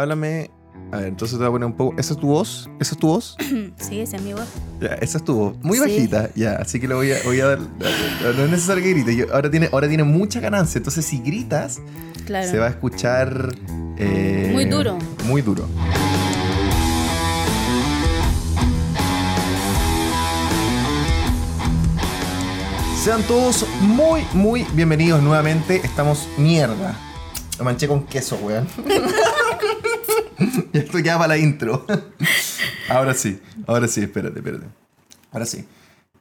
[0.00, 0.50] háblame.
[0.92, 1.94] A ver, entonces te voy a poner un poco.
[1.98, 2.70] ¿Esa es tu voz?
[2.80, 3.36] ¿Esa es tu voz?
[3.76, 4.46] Sí, esa es mi voz.
[4.80, 5.56] Ya, esa es tu voz.
[5.62, 5.82] Muy Sí.
[5.82, 6.52] bajita, ya.
[6.56, 7.58] Así que le voy a, voy a dar.
[7.60, 9.16] No es necesario que grites.
[9.16, 10.78] yo- ahora, tiene, ahora tiene mucha ganancia.
[10.78, 11.80] Entonces, si gritas,
[12.26, 12.48] Claro.
[12.50, 13.54] se va a escuchar.
[13.98, 14.98] eh, Muy duro.
[15.26, 15.66] Muy duro.
[23.02, 25.80] Sean todos muy, muy bienvenidos nuevamente.
[25.84, 26.94] Estamos mierda.
[27.58, 28.68] Lo manché con queso, weón.
[30.72, 31.86] Esto ya para la intro.
[32.88, 34.64] Ahora sí, ahora sí, espérate, espérate.
[35.30, 35.66] Ahora sí.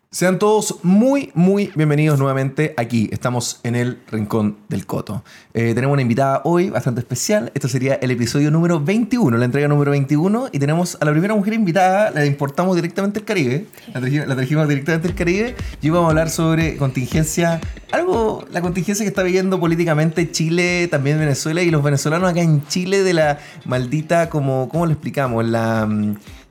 [0.09, 3.09] Sean todos muy, muy bienvenidos nuevamente aquí.
[3.11, 5.21] Estamos en el Rincón del Coto.
[5.53, 7.51] Eh, tenemos una invitada hoy bastante especial.
[7.53, 10.47] Esto sería el episodio número 21, la entrega número 21.
[10.53, 13.65] Y tenemos a la primera mujer invitada, la importamos directamente del Caribe.
[13.93, 15.55] La trajimos, la trajimos directamente del Caribe.
[15.81, 17.59] Y íbamos a hablar sobre contingencia,
[17.91, 22.65] algo, la contingencia que está viviendo políticamente Chile, también Venezuela y los venezolanos acá en
[22.67, 25.45] Chile de la maldita, como, ¿cómo lo explicamos?
[25.45, 25.85] La...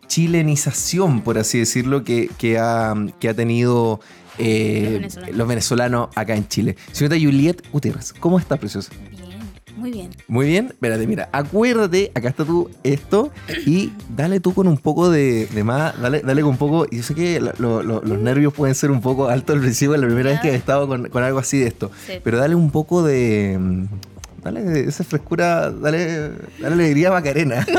[0.06, 4.00] chilenización, por así decirlo, que, que, ha, que ha tenido
[4.38, 5.36] eh, Los venezolanos.
[5.36, 6.76] los venezolanos acá en Chile.
[6.92, 8.92] Señorita Juliet Gutiérrez, ¿cómo está, preciosa?
[9.10, 9.40] Bien,
[9.76, 10.10] muy bien.
[10.28, 13.30] Muy bien, espérate, mira, acuérdate, acá está tú esto,
[13.66, 16.96] y dale tú con un poco de, de más, dale, dale con un poco, y
[16.98, 19.96] yo sé que la- lo- lo- los nervios pueden ser un poco altos al principio,
[19.96, 22.14] la primera vez que he estado con, con algo así de esto, Sí.
[22.22, 23.86] pero dale un poco de...
[24.52, 26.30] Dale esa frescura, dale,
[26.60, 27.66] dale alegría a Macarena.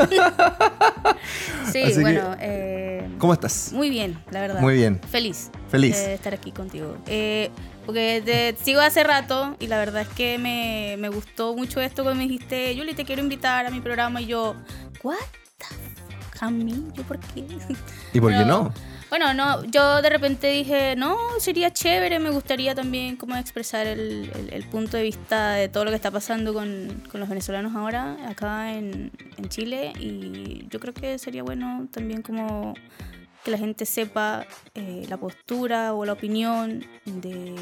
[1.72, 3.72] Sí, Así que- bueno, eh, ¿Cómo estás?
[3.74, 4.60] muy bien, la verdad.
[4.60, 5.00] Muy bien.
[5.10, 5.50] Feliz.
[5.70, 5.96] Feliz.
[5.96, 6.96] De estar aquí contigo.
[7.06, 7.50] Eh,
[7.84, 12.02] porque te sigo hace rato y la verdad es que me, me gustó mucho esto
[12.04, 14.20] cuando me dijiste, Yuli, te quiero invitar a mi programa.
[14.22, 14.54] Y yo,
[15.02, 15.16] ¿what
[15.58, 16.42] the fuck?
[16.42, 16.86] ¿A mí?
[16.94, 17.44] ¿Yo por qué?
[18.14, 18.72] ¿Y por qué no?
[19.10, 24.30] Bueno, no, yo de repente dije, no, sería chévere, me gustaría también como expresar el,
[24.34, 27.74] el- el punto de vista de todo lo que está pasando con, con los venezolanos
[27.74, 32.74] ahora acá en, en Chile y yo creo que sería bueno también como
[33.44, 37.54] que la gente sepa eh, la postura o la opinión de...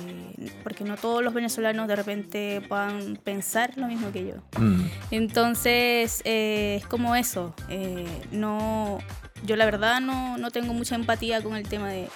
[0.64, 4.34] porque no todos los venezolanos de repente puedan pensar lo mismo que yo.
[4.60, 4.80] Mm.
[5.12, 7.54] Entonces, eh, es como eso.
[7.68, 8.98] eh, no,
[9.46, 12.08] yo la verdad no, no tengo mucha empatía con el tema de,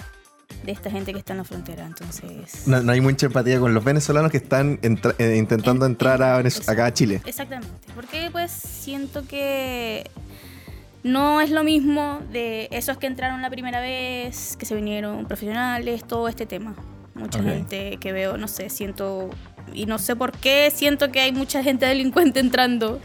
[0.65, 1.87] de esta gente que está en la frontera.
[1.87, 5.93] Entonces, No, no hay mucha empatía con los venezolanos que están entra- eh, intentando En-
[5.93, 7.23] entrar a acá a Chile.
[7.25, 7.73] exactamente.
[7.95, 10.11] Porque pues siento que
[11.03, 16.05] no es lo mismo de esos que entraron la primera vez, que se vinieron profesionales,
[16.05, 16.75] todo este tema.
[17.15, 19.31] Mucha gente que veo, no sé, siento,
[19.75, 22.99] y no sé por qué, siento que hay mucha gente delincuente entrando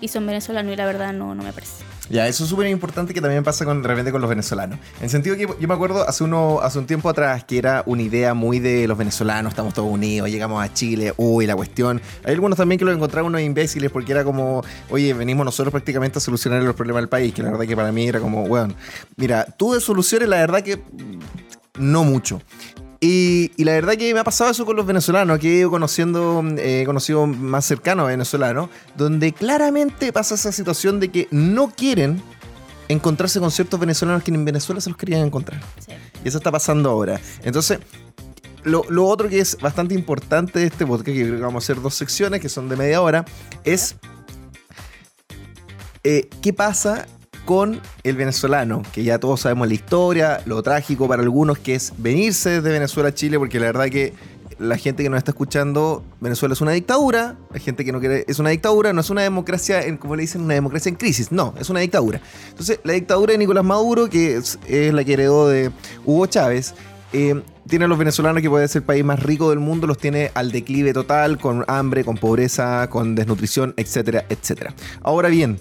[0.00, 1.84] y son venezolanos y la verdad no, no me parece.
[2.10, 4.80] Ya, eso es súper importante que también pasa con, de repente con los venezolanos.
[4.98, 7.84] En el sentido que yo me acuerdo hace, uno, hace un tiempo atrás que era
[7.86, 12.02] una idea muy de los venezolanos, estamos todos unidos, llegamos a Chile, uy, la cuestión.
[12.24, 16.18] Hay algunos también que lo encontraron unos imbéciles porque era como, oye, venimos nosotros prácticamente
[16.18, 18.74] a solucionar los problemas del país, que la verdad que para mí era como, bueno,
[19.16, 20.82] mira, tú de soluciones la verdad que
[21.78, 22.42] no mucho.
[23.00, 25.70] Y, y la verdad que me ha pasado eso con los venezolanos, que he ido
[25.70, 31.26] conociendo, eh, he conocido más cercanos a venezolanos, donde claramente pasa esa situación de que
[31.30, 32.22] no quieren
[32.88, 35.62] encontrarse con ciertos venezolanos que en Venezuela se los querían encontrar.
[35.78, 35.92] Sí.
[36.22, 37.18] Y eso está pasando ahora.
[37.42, 37.78] Entonces,
[38.64, 41.64] lo, lo otro que es bastante importante de este podcast, que creo que vamos a
[41.64, 43.24] hacer dos secciones que son de media hora,
[43.64, 43.96] es
[46.04, 47.06] eh, qué pasa
[47.50, 51.92] con el venezolano, que ya todos sabemos la historia, lo trágico para algunos que es
[51.98, 54.14] venirse desde Venezuela a Chile, porque la verdad que
[54.60, 58.24] la gente que nos está escuchando, Venezuela es una dictadura, la gente que no quiere,
[58.28, 61.32] es una dictadura, no es una democracia, en, como le dicen, una democracia en crisis,
[61.32, 62.20] no, es una dictadura.
[62.50, 65.72] Entonces, la dictadura de Nicolás Maduro, que es, la que heredó de
[66.04, 66.74] Hugo Chávez,
[67.12, 69.98] eh, tiene a los venezolanos que puede ser el país más rico del mundo, los
[69.98, 74.72] tiene al declive total, con hambre, con pobreza, con desnutrición, etcétera, etcétera.
[75.02, 75.58] Ahora bien,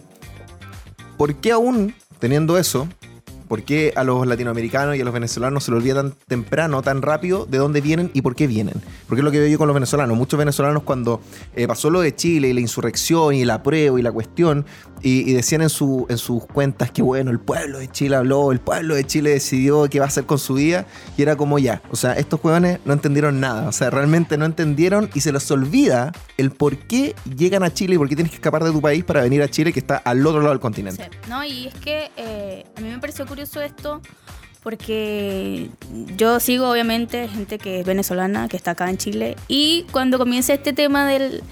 [1.19, 2.87] ¿por qué aún teniendo eso,
[3.49, 7.01] por qué a los latinoamericanos y a los venezolanos se les olvida tan temprano, tan
[7.01, 8.75] rápido, de dónde vienen y por qué vienen?
[9.05, 10.15] Porque es lo que veo yo con los venezolanos.
[10.15, 11.19] Muchos venezolanos cuando
[11.57, 14.65] eh, pasó lo de Chile y la insurrección y la prueba y la cuestión,
[15.01, 18.59] y, decían en, su, en sus cuentas que bueno, el pueblo de Chile habló, el
[18.59, 20.85] pueblo de Chile decidió qué va a hacer con su vida,
[21.17, 24.45] y era como ya, o sea, estos jóvenes no entendieron nada, o sea, realmente no
[24.45, 28.31] entendieron y se les olvida el por qué llegan a Chile y por qué tienes
[28.31, 30.59] que escapar de tu país para venir a Chile que está al otro lado del
[30.59, 31.09] continente.
[31.27, 34.01] No, y es que eh, a mí me pareció curioso esto
[34.63, 35.69] porque
[36.17, 40.53] yo sigo obviamente gente que es venezolana, que está acá en Chile, y cuando comienza
[40.53, 41.43] este tema del,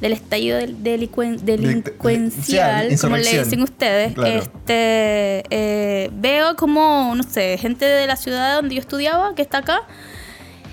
[0.00, 2.98] del estallido delincuencial, Insurrección.
[3.00, 4.42] como le dicen ustedes, Claro.
[4.42, 9.58] este, eh, veo como, no sé, gente de la ciudad donde yo estudiaba, que está
[9.58, 9.82] acá,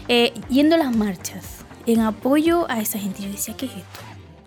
[0.08, 1.46] eh, yendo a las marchas
[1.86, 3.24] en apoyo a esa gente.
[3.24, 4.00] Yo decía, ¿qué es esto?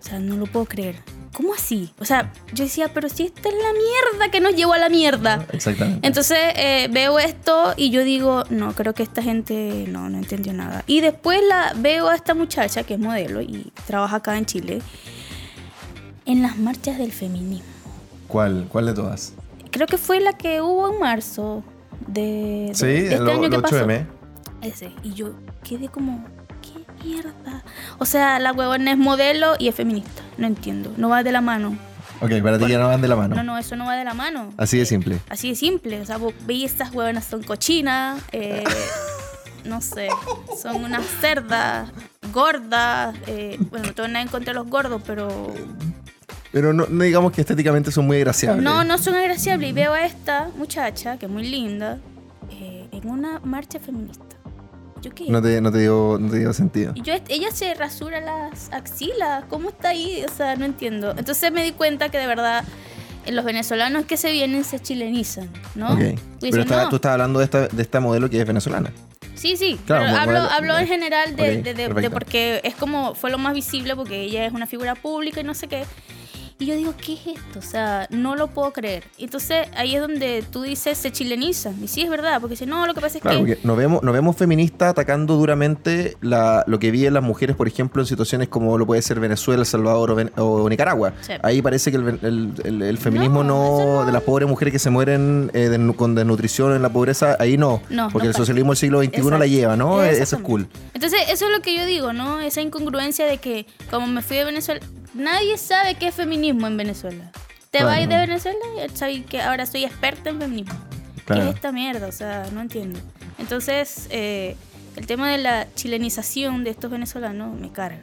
[0.05, 0.97] O sea, no lo puedo creer.
[1.33, 1.91] ¿Cómo así?
[1.99, 4.87] O sea, yo decía, pero si esta es la mierda que nos llevó a la
[4.87, 5.45] mierda.
[5.51, 6.07] Exactamente.
[6.07, 10.53] Entonces eh, veo esto y yo digo, no, creo que esta gente no, no entendió
[10.53, 10.83] nada.
[10.87, 14.81] Y después la veo a esta muchacha que es modelo y trabaja acá en Chile
[16.25, 17.65] en las marchas del feminismo.
[18.27, 18.67] ¿Cuál?
[18.69, 19.33] ¿Cuál de todas?
[19.71, 21.63] Creo que fue la que hubo en marzo
[22.07, 23.75] de, de- Sí, este lo- año que pasó.
[23.85, 24.05] 8M.
[24.61, 24.91] Ese.
[25.03, 25.33] Y yo
[25.67, 26.34] quedé como, ¿qué
[27.05, 27.63] mierda?
[27.99, 30.21] O sea, la huevona es modelo y es feminista.
[30.37, 30.91] No entiendo.
[30.97, 31.77] No va de la mano.
[32.21, 33.35] Ok, para ti ya no van de la mano.
[33.35, 34.53] No, no, eso no va de la mano.
[34.57, 35.19] Así de simple.
[35.29, 35.99] Así de simple.
[36.01, 38.21] O sea, vos veis estas huevonas son cochinas.
[38.31, 38.63] eh,
[39.65, 40.07] no sé.
[40.61, 41.89] Son unas cerdas,
[42.33, 43.15] gordas.
[43.27, 45.53] eh, bueno, no tengo nada en contra de los gordos, pero.
[46.51, 48.63] Pero no, no digamos que estéticamente son muy agraciables.
[48.63, 49.69] No, no son agraciables.
[49.71, 51.97] Y veo a esta muchacha, que es muy linda,
[52.49, 54.34] eh, en una marcha feminista.
[55.01, 55.25] ¿Yo qué?
[55.29, 56.93] No te, no te dio, no te dio sentido.
[56.95, 59.43] Y yo, ella se rasura las axilas.
[59.49, 60.23] ¿Cómo está ahí?
[60.27, 61.13] O sea, no entiendo.
[61.17, 62.63] Entonces me di cuenta que de verdad
[63.25, 65.93] eh, los venezolanos que se vienen se chilenizan, ¿no?
[65.93, 65.99] Ok.
[66.41, 66.89] Y Pero está- "No".
[66.89, 68.91] tú estás hablando de esta, de esta modelo que es venezolana.
[69.35, 69.77] Sí, sí.
[69.85, 73.37] Claro, pero hablo, hablo en general de, Ok, de- de- porque es como fue lo
[73.37, 75.83] más visible porque ella es una figura pública y no sé qué.
[76.57, 77.59] Y yo digo, ¿qué es esto?
[77.59, 79.03] O sea, no lo puedo creer.
[79.17, 81.75] Entonces ahí es donde tú dices, se chilenizan.
[81.83, 83.59] Y sí, es verdad, porque si no, lo que pasa es Claro, que...
[83.63, 88.01] nos vemos, nos vemos feministas atacando duramente la, lo que viven las mujeres, por ejemplo,
[88.01, 91.11] en situaciones como lo puede ser Venezuela, El Salvador o, Ven- o Nicaragua.
[91.19, 91.33] Sí.
[91.43, 94.79] Ahí parece que el, ven- el- el- el feminismo No, de las pobres mujeres que
[94.79, 97.81] se mueren eh, de- con desnutrición en la pobreza, ahí no.
[97.89, 100.01] No, porque no el socialismo del siglo XXI la lleva, ¿no?
[100.01, 100.67] Eso es cool.
[100.93, 102.39] Entonces, eso es lo que yo digo, ¿no?
[102.39, 104.79] Esa incongruencia de que, como me fui de Venezuela,
[105.15, 107.31] nadie sabe qué es feminismo en Venezuela.
[107.71, 107.87] Te Claro.
[107.87, 110.75] vas de Venezuela y sabes que ahora soy experta en feminismo.
[111.25, 111.41] Claro.
[111.41, 112.07] ¿Qué es esta mierda?
[112.07, 112.99] O sea, no entiendo.
[113.39, 114.55] Entonces, eh,
[114.95, 118.01] el tema de la chilenización de estos venezolanos me carga.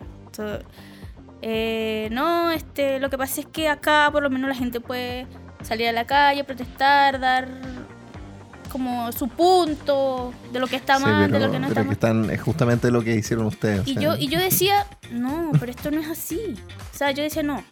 [1.40, 5.26] Eh, no, este, lo que pasa es que acá por lo menos la gente puede
[5.62, 7.48] salir a la calle, protestar, dar
[8.72, 11.80] como su punto de lo que está Sí, mal, pero, de lo que no pero
[11.80, 11.92] está que mal.
[12.24, 13.86] están, es justamente lo que hicieron ustedes.
[13.86, 16.54] Y o yo, y yo decía, no, pero esto no es así.
[16.92, 17.62] O sea, yo decía, no.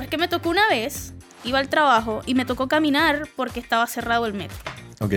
[0.00, 1.14] Es que me tocó una vez,
[1.44, 4.56] iba al trabajo y me tocó caminar porque estaba cerrado el metro.
[5.00, 5.14] Ok.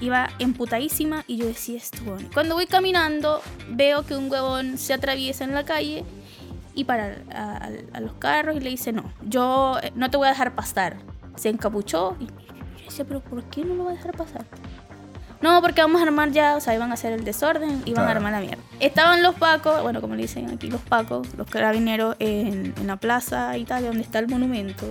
[0.00, 1.98] Iba emputadísima y yo decía esto.
[2.20, 6.04] Y Cuando voy caminando, veo que un huevón se atraviesa en la calle
[6.74, 10.16] y para a, a- a los carros y le dice, no, yo eh, no te
[10.16, 10.98] voy a dejar pasar.
[11.34, 12.28] Se encapuchó y
[12.90, 14.44] decía, pero ¿por qué no lo va a dejar pasar?
[15.40, 18.06] No, porque vamos a armar ya, o sea, iban a hacer el desorden, iban a
[18.06, 18.10] Claro.
[18.18, 18.62] armar la mierda.
[18.80, 22.96] Estaban los pacos, bueno, como le dicen aquí los pacos, los carabineros en, en la
[22.96, 24.84] plaza Italia, donde está el monumento.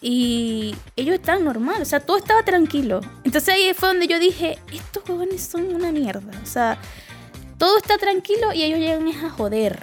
[0.00, 3.00] Y ellos estaban normal, o sea, todo estaba tranquilo.
[3.24, 6.30] Entonces ahí fue donde yo dije, estos huevones son una mierda.
[6.42, 6.78] O sea,
[7.58, 9.80] todo está tranquilo y ellos llegan es a joder.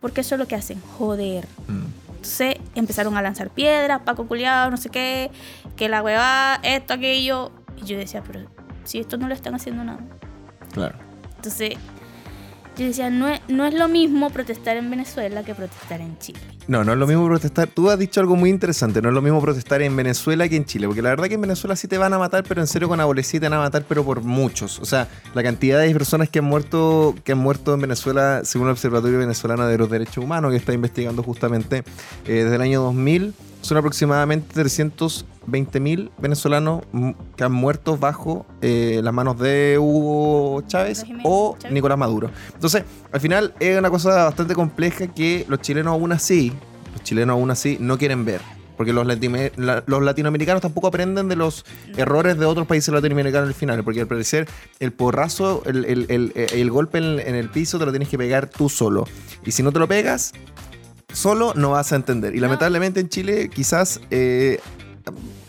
[0.00, 1.46] Porque eso es lo que hacen, joder.
[1.66, 2.03] Mm.
[2.24, 5.30] Entonces empezaron a lanzar piedras, Paco culiado, no sé qué,
[5.76, 7.52] que la huevada, esto, aquello.
[7.76, 8.48] Y yo decía, pero
[8.84, 10.00] si esto no le están haciendo nada.
[10.72, 10.96] Claro.
[11.36, 11.74] Entonces
[12.76, 16.38] yo decía, no es, no es lo mismo protestar en Venezuela que protestar en Chile.
[16.66, 17.68] No, no es lo mismo protestar.
[17.68, 19.02] Tú has dicho algo muy interesante.
[19.02, 20.86] No es lo mismo protestar en Venezuela que en Chile.
[20.86, 23.00] Porque la verdad que en Venezuela sí te van a matar, pero en serio con
[23.00, 24.78] aborrecida te van a matar, pero por muchos.
[24.80, 28.68] O sea, la cantidad de personas que han muerto, que han muerto en Venezuela, según
[28.68, 31.84] el Observatorio Venezolano de los Derechos Humanos, que está investigando justamente
[32.26, 36.82] eh, desde el año 2000, son aproximadamente 320.000 venezolanos
[37.36, 41.72] que han muerto bajo eh, las manos de Hugo Chávez o Chávez.
[41.72, 42.30] Nicolás Maduro.
[42.54, 46.52] Entonces, al final es una cosa bastante compleja que los chilenos aún así,
[46.92, 48.40] los chilenos aún así no quieren ver.
[48.76, 51.64] Porque los, latime- la- los latinoamericanos tampoco aprenden de los
[51.96, 53.84] errores de otros países latinoamericanos al final.
[53.84, 54.48] Porque al parecer
[54.80, 58.18] el porrazo, el, el- el- el golpe en, en el piso te lo tienes que
[58.18, 59.06] pegar tú solo.
[59.46, 60.32] Y si no te lo pegas,
[61.14, 62.34] solo no vas a entender.
[62.34, 62.42] Y No.
[62.42, 64.00] lamentablemente en Chile quizás...
[64.10, 64.60] eh,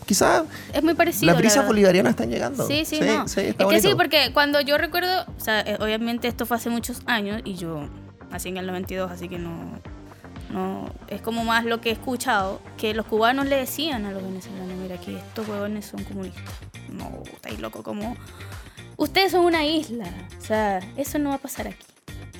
[0.06, 1.26] Quizás Es muy parecido.
[1.26, 1.68] las la brisas verdad.
[1.68, 2.64] bolivarianas están llegando.
[2.68, 3.24] Sí, sí, no.
[3.24, 6.70] está es que sí, porque cuando yo recuerdo, o sea, eh, obviamente esto fue hace
[6.70, 7.88] muchos años y yo
[8.30, 9.80] nací en el 92, así que no,
[10.52, 14.22] no, es como más lo que he escuchado, que los cubanos le decían a los
[14.22, 16.44] venezolanos, mira, aquí estos huevones son comunistas.
[16.92, 18.16] No, estáis loco, como...
[18.98, 20.06] Ustedes son una isla,
[20.40, 21.84] o sea, eso no va a pasar aquí.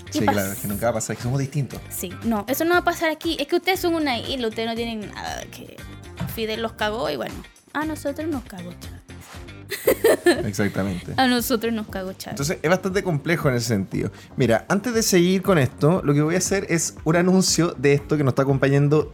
[0.06, 0.32] ¿Qué Sí, pasa?
[0.32, 1.80] claro, es que nunca va a pasar, es que somos distintos.
[1.90, 3.36] Sí, no, eso no va a pasar aquí.
[3.40, 5.76] Es que ustedes son una isla, ustedes no tienen nada que...
[6.34, 7.34] Fidel los cagó y bueno,
[7.72, 9.00] a nosotros nos cagó Chávez.
[10.46, 11.12] Exactamente.
[11.16, 12.32] A nosotros nos cagó Chávez.
[12.40, 14.10] Entonces es bastante complejo en ese sentido.
[14.36, 17.94] Mira, antes de seguir con esto, lo que voy a hacer es un anuncio de
[17.94, 19.12] esto que nos está acompañando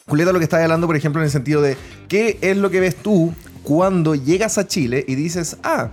[0.07, 1.77] Julieta, lo que estás hablando, por ejemplo, en el sentido de
[2.07, 5.89] qué es lo que ves tú cuando llegas a Chile y dices, ah,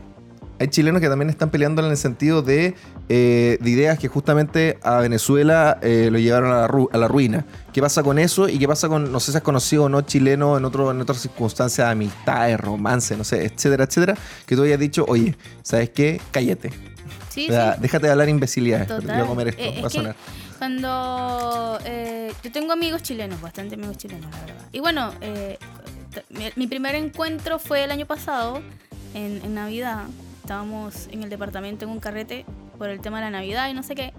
[0.62, 2.74] hay chilenos que también están peleando en el sentido de,
[3.08, 7.08] eh, de ideas que justamente a Venezuela eh, lo llevaron a la, ru- a la
[7.08, 7.44] ruina.
[7.72, 8.48] ¿Qué pasa con eso?
[8.48, 11.00] ¿Y qué pasa con, no sé si has conocido o no, chilenos en, otro, en
[11.00, 14.16] otras circunstancias, amistades, romance, no sé, etcétera, etcétera,
[14.46, 16.20] que tú hayas dicho, oye, ¿sabes qué?
[16.30, 16.70] Cállate.
[17.28, 17.80] Sí, O sea, sí.
[17.82, 18.86] déjate de hablar imbecilidades.
[18.88, 19.16] Total.
[19.16, 20.16] Voy a comer esto, Eh, es va a sonar.
[20.58, 24.64] Cuando eh, yo tengo amigos chilenos, bastante amigos chilenos, la verdad.
[24.70, 25.58] Y bueno, eh,
[26.30, 28.60] mi, mi primer encuentro fue el año pasado,
[29.14, 30.04] en, en Navidad.
[30.42, 32.44] Estábamos en el departamento en un carrete
[32.76, 34.12] por el tema de la Navidad y no sé qué.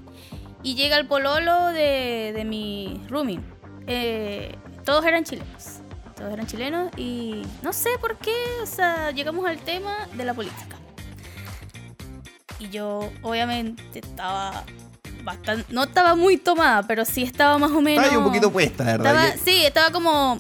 [0.64, 3.42] Y llega el pololo de, de mi roomie.
[3.88, 5.80] Eh, todos eran chilenos.
[6.16, 10.34] Todos eran chilenos y no sé por qué, o sea, llegamos al tema de la
[10.34, 10.78] política.
[12.58, 14.64] Y yo, obviamente, estaba
[15.26, 15.66] bastante.
[15.74, 18.06] No estaba muy tomada, pero sí estaba más o menos.
[18.06, 19.26] Estaba un poquito puesta, ¿verdad?
[19.28, 20.38] Estaba- sí, estaba como.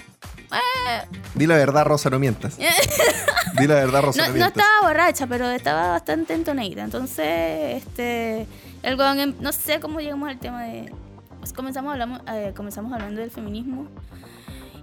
[1.35, 2.57] Di la verdad, Rosa, no mientas.
[3.60, 6.83] Di la verdad, Rosa, No, no, estaba borracha, pero estaba bastante entoneída.
[6.83, 8.48] Entonces, este.
[8.81, 10.91] El weón em- no sé cómo llegamos al tema de.
[11.39, 13.88] pues comenzamos, hablamos, eh, comenzamos hablando del feminismo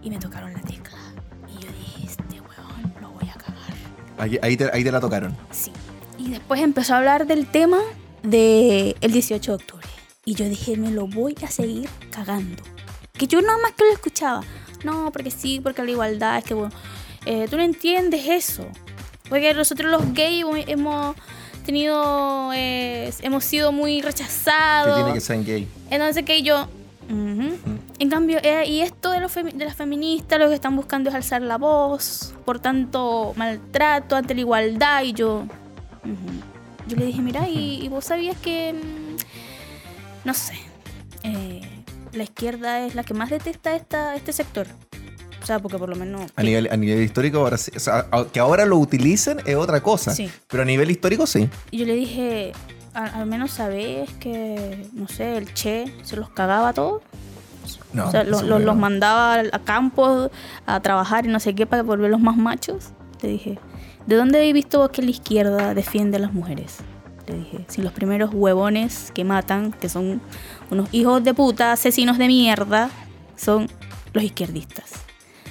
[0.03, 0.99] y me tocaron la tecla.
[1.49, 3.75] Y yo dije, este weón lo voy a cagar.
[4.19, 5.37] Ahí, ahí te, ahí te la tocaron.
[5.51, 5.73] Sí.
[6.19, 7.79] Y después empezó a hablar del tema
[8.23, 9.87] del el 18 de octubre.
[10.25, 12.63] Y yo dije, me lo voy a seguir cagando.
[13.15, 14.43] Que yo nada más que lo escuchaba.
[14.85, 16.73] No, porque sí, porque la igualdad es que, bueno,
[17.27, 18.67] eh, tú no entiendes eso.
[19.29, 21.15] Porque nosotros los gays hemos
[21.65, 24.97] tenido, eh, hemos sido muy Que rechazados.
[24.97, 25.69] tiene que ser gay.
[25.91, 26.65] Entonces que yo...
[27.09, 27.57] ujú.
[27.99, 31.15] En cambio, eh, y esto de, los de las feministas lo que están buscando es
[31.15, 35.45] alzar la voz por tanto maltrato ante la igualdad y yo...
[36.89, 38.73] Yo le dije, mira, y, y vos sabías que...
[38.73, 39.17] mm,
[40.25, 40.55] No sé.
[41.23, 41.61] eh,
[42.13, 44.67] la izquierda es la que más detesta esta, este sector.
[45.43, 46.31] O sea, porque por lo menos...
[46.37, 47.71] A nivel, a nivel histórico, ahora sí.
[47.75, 50.13] O sea, a- que ahora lo utilicen es otra cosa.
[50.13, 50.31] Sí.
[50.49, 51.49] Pero a nivel histórico, sí.
[51.71, 52.53] Y yo le dije,
[52.95, 57.03] "Al- al menos sabés que, no sé, el Che se los cagaba a todos.
[57.93, 60.31] No, o sea, lo- eso lo- los mandaba al- a campos
[60.67, 62.91] a trabajar y no sé qué para volverlos más machos.
[63.23, 63.59] Le dije,
[64.07, 66.77] ¿de dónde habéis visto vos que la izquierda defiende a las mujeres?
[67.27, 70.21] Le dije, si los primeros huevones que matan, que son
[70.71, 72.91] unos hijos de puta, asesinos de mierda,
[73.37, 73.69] son
[74.13, 74.91] los izquierdistas.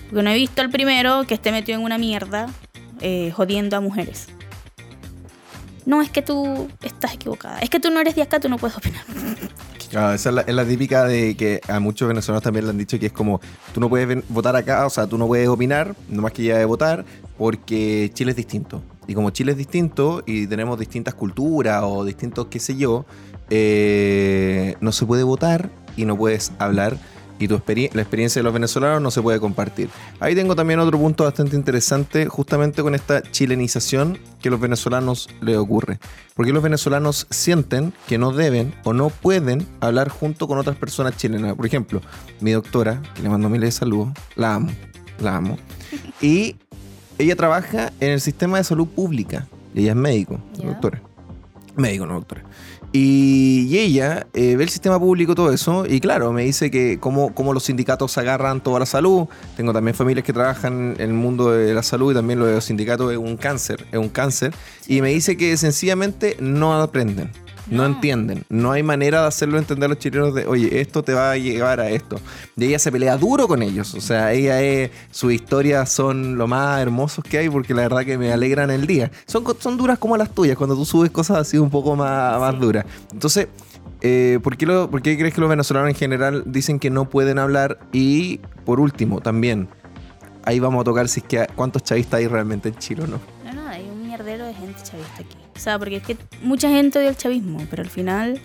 [0.09, 2.47] Porque no he visto al primero que esté metido en una mierda
[3.01, 4.27] eh, jodiendo a mujeres.
[5.85, 7.59] No, es que tú estás equivocada.
[7.59, 9.03] Es que tú no eres de acá, tú no puedes opinar.
[9.95, 12.77] Ah, esa es la, es la típica de que a muchos venezolanos también le han
[12.77, 13.41] dicho que es como,
[13.73, 16.65] tú no puedes votar acá, o sea, tú no puedes opinar, nomás que ya de
[16.65, 17.05] votar,
[17.39, 18.83] porque Chile es distinto.
[19.07, 23.07] Y como Chile es distinto y tenemos distintas culturas o distintos qué sé yo,
[23.49, 26.99] eh, no se puede votar y no puedes hablar
[27.39, 29.89] y tu la experiencia de los venezolanos no se puede compartir.
[30.19, 35.29] Ahí tengo también otro punto bastante interesante, justamente con esta chilenización que a los venezolanos
[35.41, 35.99] les ocurre.
[36.35, 41.15] Porque los venezolanos sienten que no deben o no pueden hablar junto con otras personas
[41.15, 41.55] chilenas.
[41.55, 42.01] Por ejemplo,
[42.41, 44.71] mi doctora, que le mando miles de saludos, la amo,
[45.19, 45.57] la amo.
[46.21, 46.57] Y
[47.17, 49.47] ella trabaja en el sistema de salud pública.
[49.73, 51.01] Y ella es médico, doctora.
[51.75, 52.43] Médico, no doctora.
[52.91, 56.99] Y, y ella eh, ve el sistema público, todo eso, y claro, me dice que
[56.99, 59.27] cómo, cómo los sindicatos agarran toda la salud.
[59.55, 62.55] Tengo también familias que trabajan en el mundo de la salud y también lo de
[62.55, 64.53] los sindicatos es un cáncer, es un cáncer.
[64.87, 67.31] Y me dice que sencillamente no aprenden.
[67.71, 67.85] No.
[67.85, 68.43] Entienden.
[68.49, 71.37] No hay manera de hacerlo entender a los chilenos de, oye, esto te va a
[71.37, 72.19] llevar a esto.
[72.57, 73.93] Y ella se pelea duro con ellos.
[73.95, 78.05] O sea, ella es, sus historias son lo más hermosos que hay porque la verdad
[78.05, 79.11] que me alegran el día.
[79.25, 82.59] Son, son duras como las tuyas, cuando tú subes cosas así un poco más, más
[82.59, 82.85] duras.
[83.11, 83.47] Entonces,
[84.01, 87.09] eh, ¿por, qué lo- por qué crees que los venezolanos en general dicen que no
[87.09, 87.79] pueden hablar?
[87.91, 89.67] Y por último, también,
[90.45, 93.19] ahí vamos a tocar si es que cuántos chavistas hay realmente en Chile o no.
[93.43, 95.37] No, no, hay un mierdero de gente chavista aquí.
[95.59, 98.39] O sea, porque es que mucha gente odia el chavismo, pero al final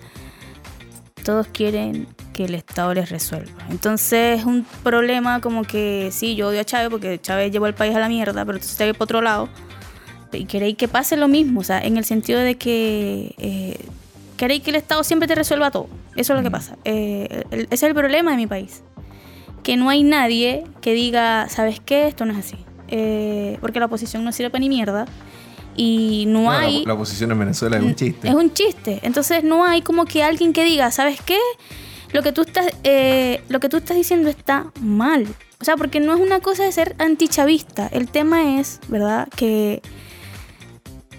[1.25, 3.52] todos quieren que el Estado les resuelva.
[3.71, 7.75] Entonces es un problema como que sí, yo odio a Chávez porque Chávez llevó el
[7.75, 9.49] país a la mierda, pero entonces ve por otro lado.
[10.33, 13.78] Y queréis que pase lo mismo, o sea, en el sentido de que eh,
[14.37, 15.87] queréis que el Estado siempre te resuelva todo.
[16.16, 16.76] Eso es lo que pasa.
[16.85, 18.83] Eh, el- ese es el problema de mi país.
[19.62, 22.09] Que no hay nadie que diga, ¿sabes qué?
[22.09, 22.56] Esto no es así.
[22.88, 25.06] Eh, porque la oposición no sirve para ni mierda.
[25.76, 26.85] Y no, No, la- hay...
[26.85, 28.28] la, oposición en Venezuela es un chiste.
[28.28, 29.00] Es un chiste.
[29.02, 31.38] Entonces no hay como que alguien que diga, ¿sabes qué?
[32.12, 35.26] Lo que tú estás, eh, lo que tú estás diciendo está mal.
[35.61, 37.88] O sea, porque no es una cosa de ser antichavista.
[37.88, 39.28] El tema es, ¿verdad?
[39.37, 39.83] Que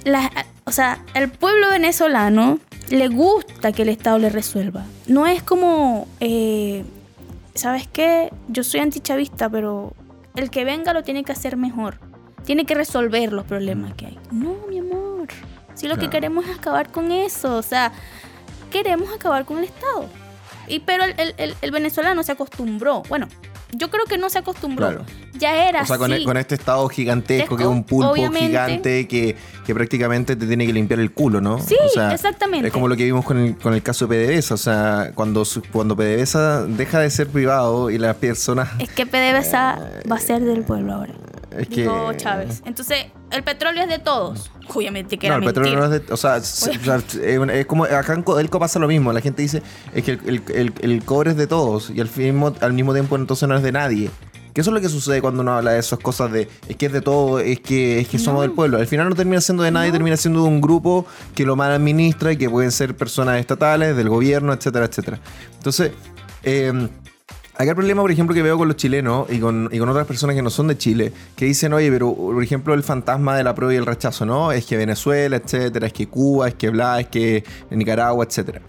[0.03, 0.31] la-
[0.65, 2.59] o sea, el pueblo venezolano
[2.89, 4.85] le gusta que el Estado le resuelva.
[5.07, 6.83] No es como, eh,
[7.55, 8.31] ¿sabes qué?
[8.47, 9.93] Yo soy antichavista, pero
[10.35, 11.99] el que venga lo tiene que hacer mejor.
[12.45, 14.19] Tiene que resolver los problemas que hay.
[14.31, 15.27] No, mi amor.
[15.73, 17.91] Si lo que queremos es acabar con eso, o sea,
[18.71, 20.05] queremos acabar con el Estado.
[20.67, 23.03] Y pero el, el- el- el venezolano se acostumbró.
[23.09, 23.27] Bueno,
[23.73, 24.87] yo creo que no se acostumbró.
[24.87, 25.05] Claro.
[25.37, 26.21] Ya era O sea, con, así.
[26.21, 28.47] e- con este estado gigantesco, que es un pulpo Obviamente.
[28.47, 29.35] gigante que,
[29.65, 31.59] que prácticamente te tiene que limpiar el culo, ¿no?
[31.59, 32.67] Sí, O sea, exactamente.
[32.67, 34.53] Es como lo que vimos con el, con el caso de PDVSA.
[34.53, 38.69] O sea, cuando, cuando PDVSA deja de ser privado y las personas.
[38.79, 41.13] Es que PDVSA va a ser del pueblo ahora.
[41.57, 41.81] Es que.
[41.83, 42.61] Dijo Chávez.
[42.65, 44.51] Entonces, el petróleo es de todos.
[44.73, 46.13] Obviamente que No, era el petróleo no es de.
[46.13, 47.01] O sea, se- o sea,
[47.53, 47.85] es como.
[47.85, 49.11] Acá en Codelco pasa lo mismo.
[49.13, 49.61] La gente dice
[49.93, 52.93] es que el, el- el- el cobre es de todos y al, mismo, al mismo
[52.93, 54.09] tiempo entonces no es de nadie.
[54.53, 56.85] Que eso es lo que sucede cuando uno habla de esas cosas de es que
[56.85, 58.41] es de todo, es que, es que somos No.
[58.43, 58.77] del pueblo.
[58.77, 59.95] Al final no termina siendo de nadie, No.
[59.95, 63.97] termina siendo de un grupo que lo mal administra y que pueden ser personas estatales,
[63.97, 65.19] del gobierno, etcétera, etcétera.
[65.57, 65.91] Entonces,
[66.43, 66.87] eh,
[67.57, 70.41] Acá el problema, por ejemplo, que veo con los chilenos y con, otras personas que
[70.41, 73.73] no son de Chile, que dicen, oye, pero por ejemplo, el fantasma de la prueba
[73.73, 74.51] y el rechazo, ¿no?
[74.51, 78.61] Es que Venezuela, etcétera, es que Cuba, es que bla, es que Nicaragua, etcétera.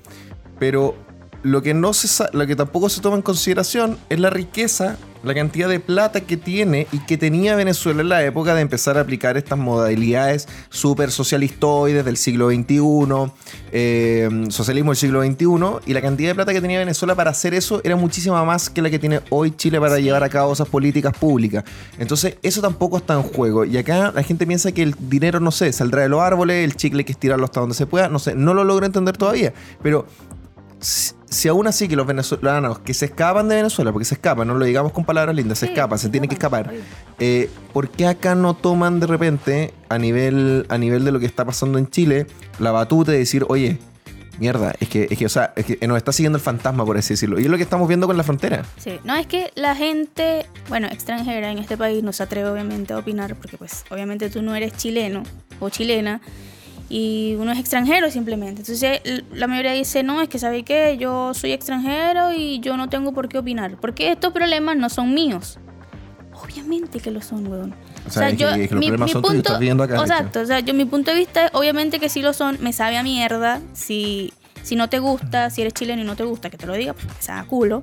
[0.60, 0.94] Pero
[1.42, 4.96] lo que, no se, lo que tampoco se toma en consideración es la riqueza,
[5.26, 8.96] la cantidad de plata que tiene y que tenía Venezuela en la época de empezar
[8.96, 13.32] a aplicar estas modalidades súper socialistoides del siglo XXI,
[13.72, 17.54] eh, socialismo del siglo XXI, y la cantidad de plata que tenía Venezuela para hacer
[17.54, 20.68] eso era muchísima más que la que tiene hoy Chile para llevar a cabo esas
[20.68, 21.64] políticas públicas.
[21.98, 23.64] Entonces, eso tampoco está en juego.
[23.64, 26.76] Y acá la gente piensa que el dinero, no sé, saldrá de los árboles, el
[26.76, 29.52] chicle hay que estirarlo hasta donde se pueda, no sé, no lo logro entender todavía,
[29.82, 30.06] pero
[31.28, 34.54] si, aún así que los venezolanos que se escapan de Venezuela, porque se escapan, no
[34.54, 36.72] lo digamos con palabras lindas, se Sí, escapan, se tienen que escapar,
[37.18, 41.26] eh, ¿por qué acá no toman de repente, a nivel, a nivel de lo que
[41.26, 42.26] está pasando en Chile,
[42.58, 43.78] la batuta de decir, oye,
[44.38, 46.96] mierda, es que, es que, o sea, es que nos está siguiendo el fantasma, por
[46.98, 47.40] así decirlo?
[47.40, 48.64] Y es lo que estamos viendo con la frontera.
[48.76, 52.92] Sí, no es que la gente, bueno, extranjera en este país no se atreve obviamente
[52.92, 55.22] a opinar porque pues obviamente tú no eres chileno
[55.58, 56.20] o chilena
[56.88, 58.60] y uno es extranjero simplemente.
[58.62, 59.00] Entonces
[59.32, 63.12] la mayoría dice, no, es que sabe qué, yo soy extranjero y yo no tengo
[63.12, 65.58] por qué opinar, porque estos problemas no son míos.
[66.32, 67.74] Obviamente que lo son, weón.
[68.06, 68.76] O sea, acá, de hecho.
[70.02, 72.98] Exacto, o sea, yo mi punto de vista, obviamente que sí lo son, me sabe
[72.98, 76.58] a mierda, si, si no te gusta, si eres chileno y no te gusta que
[76.58, 77.82] te lo diga, pues me sabe a culo.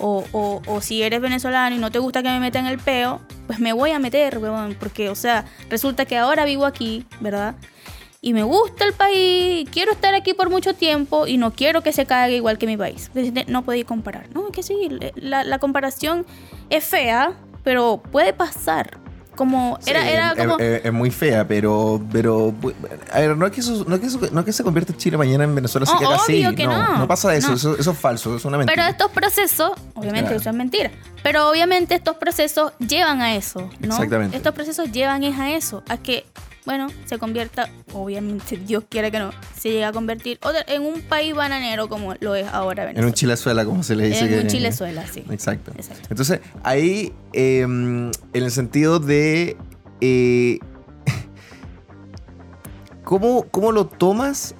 [0.00, 3.20] O, o, o si eres venezolano y no te gusta que me metan el peo,
[3.48, 7.56] pues me voy a meter, weón, porque, o sea, resulta que ahora vivo aquí, ¿verdad?
[8.20, 11.92] Y me gusta el país, quiero estar aquí por mucho tiempo y no quiero que
[11.92, 13.10] se caiga igual que mi país.
[13.46, 14.26] No podéis comparar.
[14.34, 16.26] No, es que sí, la, la comparación
[16.68, 18.98] es fea, pero puede pasar.
[19.36, 20.58] Como, era, Sí, era es, como...
[20.58, 22.52] es- es muy fea, pero, pero
[23.12, 24.96] a ver, no es que eso, no es que, eso- no es que se convierta
[24.96, 26.44] Chile mañana en Venezuela, Oh, que haga así.
[26.56, 26.98] que no.
[26.98, 27.54] no pasa eso, No.
[27.54, 28.74] eso, eso es falso, eso es una mentira.
[28.74, 30.40] Pero estos procesos, obviamente Claro.
[30.40, 30.90] eso es mentira,
[31.22, 33.94] pero obviamente estos procesos llevan a eso, ¿no?
[33.94, 34.36] Exactamente.
[34.36, 36.26] Estos procesos llevan es a eso, a que,
[36.68, 41.00] bueno, se convierta, obviamente Dios quiera que no, se llegue a convertir otra- en un
[41.00, 43.06] país bananero como lo es ahora en Venezuela.
[43.08, 44.20] un Chilezuela, como se le dice.
[44.24, 45.24] En que- un Chilezuela, sí.
[45.30, 45.72] Exacto.
[45.74, 46.06] Exacto.
[46.10, 49.56] Entonces, ahí, eh, en el sentido de.
[50.02, 50.58] eh,
[53.04, 54.54] ¿cómo, ¿Cómo lo tomas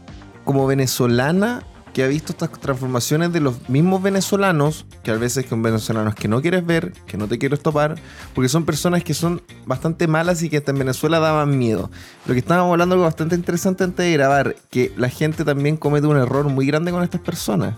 [0.45, 1.63] como venezolana
[1.99, 6.29] que ha visto estas transformaciones de los mismos venezolanos, que a veces son venezolanos que
[6.29, 7.97] no quieres ver, que no te quieres topar,
[8.37, 11.91] porque son personas que son bastante malas y que hasta en Venezuela daban miedo.
[12.27, 16.07] Lo que estábamos hablando algo bastante interesante antes de grabar, que la gente también comete
[16.07, 17.75] un error muy grande con estas personas,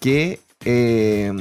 [0.00, 1.32] que eh,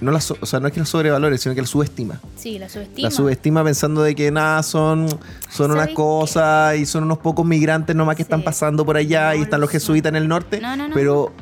[0.00, 2.20] no, la o sea, no es que la sobrevalore, sino que la subestima.
[2.36, 3.08] Sí, la subestima.
[3.08, 5.08] La subestima pensando de que nada, son,
[5.50, 9.34] son unas ¿Sabes cosas y son unos pocos migrantes nomás que están pasando por allá
[9.34, 10.58] y están lo los jesuitas en el norte.
[10.60, 10.94] No, no, no.
[10.94, 11.34] Pero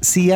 [0.00, 0.32] sí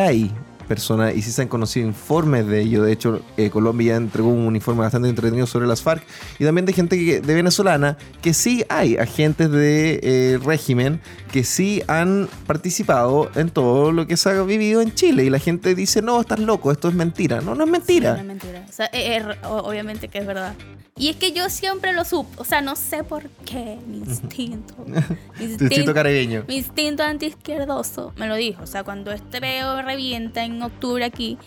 [0.65, 2.83] personas y sí se han conocido informes de ello.
[2.83, 6.03] De hecho, eh, Colombia ya entregó un informe bastante entretenido sobre las FARC
[6.39, 10.99] y también de gente que- de venezolana que sí hay agentes de eh, régimen
[11.31, 15.39] que sí han participado en todo lo que se ha vivido en Chile y la
[15.39, 17.41] gente dice, no, estás loco, esto es mentira.
[17.41, 18.13] No, no es Sí, mentira.
[18.13, 18.65] no es mentira.
[18.67, 20.53] O sea, eh, eh, obviamente que es verdad.
[20.97, 22.29] Y es que yo siempre lo supe.
[22.37, 23.77] O sea, no sé por qué.
[23.85, 24.75] Mi instinto.
[25.39, 26.45] mi Tu instinto caribeño.
[26.47, 28.63] Mi instinto antiizquierdoso me lo dijo.
[28.63, 31.37] O sea, cuando este veo revienta en octubre aquí,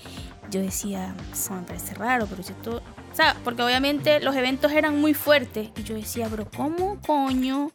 [0.50, 2.82] yo decía, eso me parece raro, pero si esto.
[3.12, 5.70] O sea, porque obviamente los eventos eran muy fuertes.
[5.76, 7.70] Y yo decía, pero ¿cómo coño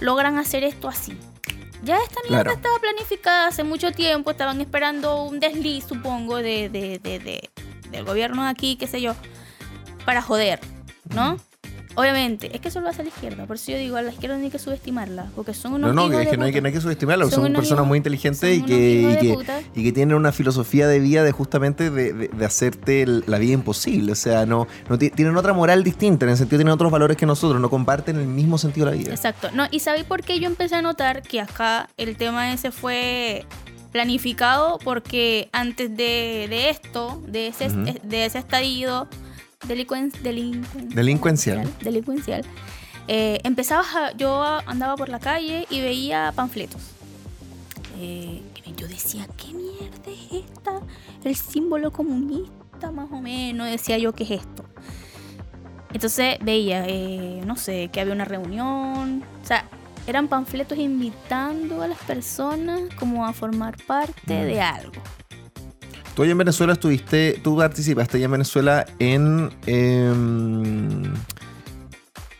[0.00, 1.16] logran hacer esto así?
[1.84, 2.52] Ya esta mierda Claro.
[2.52, 4.30] estaba planificada hace mucho tiempo.
[4.30, 7.50] Estaban esperando un desliz, supongo, de, de, de, de-
[7.90, 9.14] del gobierno de aquí, qué sé yo,
[10.06, 10.60] para joder,
[11.14, 11.36] ¿no?
[11.94, 13.46] Obviamente, es que eso lo hace la izquierda.
[13.46, 15.26] Por eso yo digo, a la izquierda no hay que subestimarla.
[15.36, 17.42] Porque son unos No, no, es que no, hay que, no hay que subestimarlo, Son
[17.52, 19.60] personas hijos- muy inteligentes y que, y, que, puta.
[19.74, 23.52] y que tienen una filosofía de vida de justamente de, de- de hacerte la vida
[23.52, 24.12] imposible.
[24.12, 27.16] O sea, no, no ti- tienen otra moral distinta, en el sentido tienen otros valores
[27.16, 29.10] que nosotros, no comparten el mismo sentido de la vida.
[29.12, 29.50] Exacto.
[29.52, 33.44] No, y sabéis por qué yo empecé a notar que acá el tema ese fue
[33.92, 39.06] planificado porque antes de, de esto, de ese, de ese estallido
[39.64, 40.22] delincuencial,
[40.94, 41.68] Delincuencial.
[41.82, 42.42] delincuencial,
[43.08, 43.84] eh, empezaba
[44.16, 46.80] yo andaba por la calle y veía panfletos.
[47.98, 48.42] Eh,
[48.76, 50.80] yo decía, ¿qué mierda es esta?
[51.24, 54.64] El símbolo comunista, más o menos, decía yo, ¿qué es esto?
[55.92, 59.22] Entonces veía, eh, no sé, que había una reunión.
[59.42, 59.66] O sea,
[60.06, 64.46] eran panfletos invitando a las personas como a formar parte Mm.
[64.46, 64.92] de algo.
[66.14, 71.02] Tú allá en Venezuela estuviste, tú participaste allá en Venezuela en, em,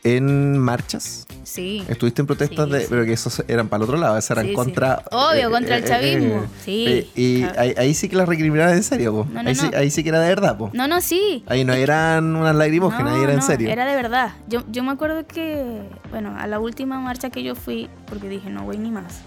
[0.05, 1.27] en marchas.
[1.45, 1.83] Sí.
[1.89, 2.87] Estuviste en protestas Sí, de, sí.
[2.91, 4.57] pero que esos eran para el otro lado, esas eran Sí, sí.
[4.57, 5.03] contra.
[5.11, 6.47] Obvio, contra el chavismo.
[6.65, 6.85] Sí.
[6.89, 7.53] eh, y Ah.
[7.59, 9.27] ahí, ahí sí que las recriminaban en serio, po.
[9.33, 9.79] No, no, ahí, Sí, no.
[9.79, 10.71] ahí sí que era de verdad, po.
[10.75, 11.43] No, no, sí.
[11.47, 13.71] Ahí no eran unas lagrimógenas, ahí era en serio.
[13.71, 14.33] Era de verdad.
[14.49, 18.51] Yo, yo me acuerdo que, bueno, a la última marcha que yo fui, porque dije,
[18.51, 19.21] no voy ni más.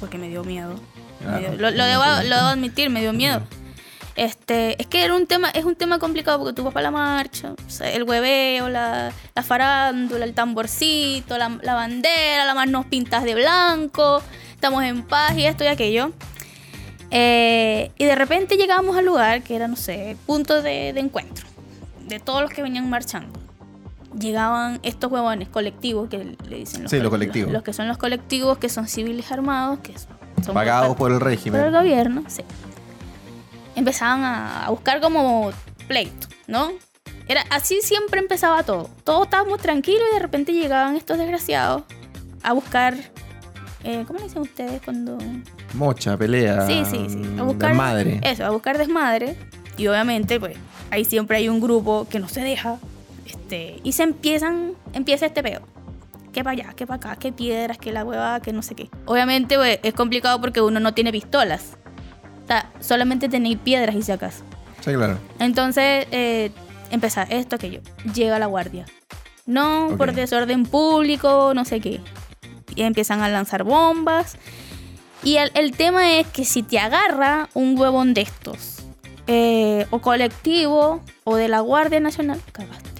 [0.00, 0.74] Porque me dio miedo.
[1.20, 3.42] Dio- no, lo, lo debo, lo debo admitir, me dio miedo.
[4.16, 6.90] Este, es que era un tema, es un tema complicado porque tú vas para la
[6.92, 12.86] marcha, o sea, el hueveo, la, la farándula, el tamborcito, la, la bandera, las manos
[12.86, 14.22] pintas de blanco,
[14.52, 16.12] estamos en paz y esto y aquello.
[17.10, 21.46] Eh, y de repente llegamos al lugar que era, no sé, punto de, de encuentro
[22.08, 23.38] de todos los que venían marchando.
[24.18, 27.52] Llegaban estos huevones colectivos que le dicen los, Sí, los col- colectivos.
[27.52, 30.13] Los, que son los colectivos, que son civiles armados, que son
[30.52, 31.72] Pagados por el por el régimen.
[31.72, 32.42] gobierno, sí.
[33.76, 35.50] Empezaban a, buscar como
[35.88, 36.72] pleito, ¿no?
[37.26, 38.90] Era así siempre empezaba todo.
[39.02, 41.82] Todos estábamos tranquilos y de repente llegaban estos desgraciados
[42.42, 42.94] a buscar.
[43.82, 45.18] eh, ¿Cómo le dicen ustedes cuando.?
[45.72, 46.66] Mocha, pelea.
[46.66, 47.22] Sí, sí, sí.
[47.38, 47.74] A mm, buscar.
[47.74, 48.20] Madre.
[48.22, 49.36] Eso, a buscar desmadre.
[49.76, 50.56] Y obviamente, pues,
[50.90, 52.78] ahí siempre hay un grupo que no se deja.
[53.26, 55.62] Este, y se empiezan, empieza este peo.
[56.34, 58.90] Que para allá, que para acá, que piedras, que la hueva, que no sé qué.
[59.06, 61.78] Obviamente, pues, es complicado porque uno no tiene pistolas.
[62.42, 64.42] O sea, solamente tenéis piedras y sacas.
[64.80, 65.16] Sí, claro.
[65.38, 66.50] Entonces, eh,
[66.90, 67.80] empezar esto, aquello.
[68.12, 68.84] Llega la guardia.
[69.46, 72.00] No, por desorden público, no sé qué.
[72.74, 74.36] Y empiezan a lanzar bombas.
[75.22, 78.84] Y el, el tema es que si te agarra un huevón de estos,
[79.28, 82.90] eh, o colectivo, o de la Guardia Nacional, cagaste.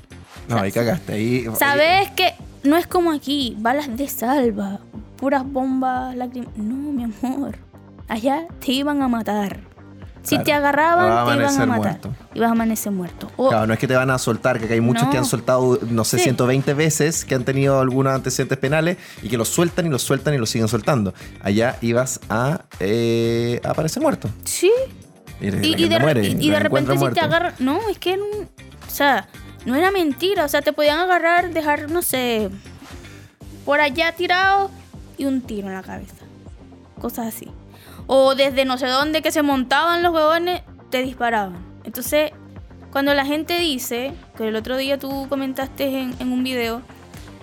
[0.48, 1.14] No, ahí cagaste.
[1.14, 3.56] Ahí, ¿Sabes que no es como aquí?
[3.58, 4.80] Balas de salva,
[5.16, 6.46] puras bombas lacrim...
[6.56, 7.56] No, mi amor.
[8.08, 9.60] Allá te iban a matar.
[10.22, 10.44] Si Claro.
[10.44, 11.76] te agarraban, te iban a matar.
[12.00, 12.14] muerto.
[12.34, 13.30] Ibas a amanecer muerto.
[13.36, 15.10] Claro, no es que te van a soltar, que hay muchos No.
[15.10, 16.24] que han soltado, no sé, Sí.
[16.24, 20.32] 120 veces, que han tenido algunos antecedentes penales y que los sueltan y los sueltan
[20.32, 21.12] y los siguen soltando.
[21.42, 24.30] Allá ibas a eh, a aparecer muerto.
[24.44, 24.70] Sí.
[25.42, 27.52] Y, de, muere, y- de repente si te agarran...
[27.58, 28.14] No, es que...
[28.14, 28.48] era un-
[28.86, 29.28] O sea,
[29.64, 30.44] no era mentira.
[30.44, 32.50] O sea, te podían agarrar, dejar, no sé...
[33.64, 34.70] Por allá tirado
[35.16, 36.26] y un tiro en la cabeza.
[37.00, 37.50] Cosas así.
[38.06, 41.56] O desde no sé dónde que se montaban los huevones, te disparaban.
[41.84, 42.32] Entonces,
[42.92, 46.82] cuando la gente dice, que el otro día tú comentaste en, en un video,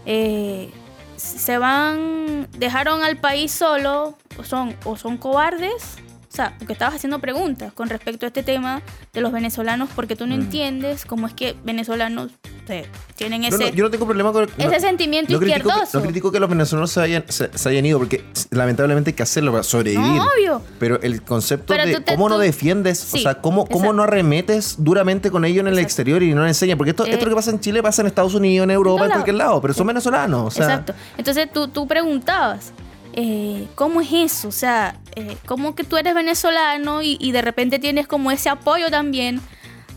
[0.06, 0.72] eh,
[1.18, 5.98] se van, dejaron al país solo son o son cobardes,
[6.32, 10.15] o sea, porque estabas haciendo preguntas con respecto a este tema de los venezolanos, porque
[10.15, 10.41] tú no Mm.
[10.41, 12.32] entiendes cómo es que venezolanos
[12.70, 15.98] eh, tienen ese, no, yo no tengo problema con ese sentimiento no critico, que, izquierdoso.
[15.98, 19.24] no critico que los venezolanos se hayan, se, se hayan ido, porque lamentablemente hay que
[19.24, 20.22] hacerlo para sobrevivir.
[20.22, 20.62] Obvio.
[20.80, 24.76] Pero el concepto Pero de tú cómo no defiendes, o sea, cómo, cómo no arremetes
[24.78, 25.86] duramente con ellos en el Exacto.
[25.88, 26.78] exterior y no les enseñas.
[26.78, 29.12] Porque esto, Eh, esto que pasa en Chile pasa en Estados Unidos, en Europa, en
[29.12, 30.48] cualquier lado, pero son venezolanos.
[30.48, 30.94] O sea, Exacto.
[31.17, 32.72] Entonces tú, tú preguntabas,
[33.13, 34.48] eh, ¿cómo es eso?
[34.48, 38.50] O sea, eh, ¿cómo que tú eres venezolano y, y de repente tienes como ese
[38.50, 39.41] apoyo también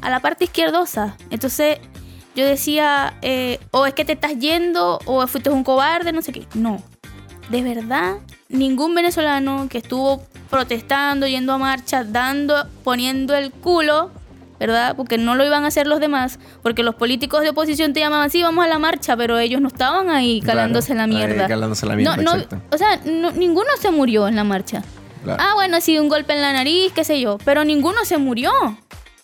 [0.00, 1.16] a la parte izquierdosa?
[1.30, 1.78] Entonces
[2.34, 6.32] yo decía, eh, o es que te estás yendo, o fuiste un cobarde, no sé
[6.32, 6.46] qué.
[6.54, 6.82] No.
[7.50, 8.14] De verdad,
[8.48, 14.10] ningún venezolano que estuvo protestando, yendo a marcha, dando, poniendo el culo,
[14.58, 14.96] ¿verdad?
[14.96, 18.30] Porque no lo iban a hacer los demás, porque los políticos de oposición te llamaban,
[18.30, 21.46] sí, vamos a la marcha, pero ellos no estaban ahí Claro, calándose la ahí mierda.
[21.48, 24.82] calándose la mierda, No, no, o sea, no- ninguno se murió en la marcha.
[25.38, 28.52] Ah, bueno, sí, un golpe en la nariz, qué sé yo, pero ninguno se murió.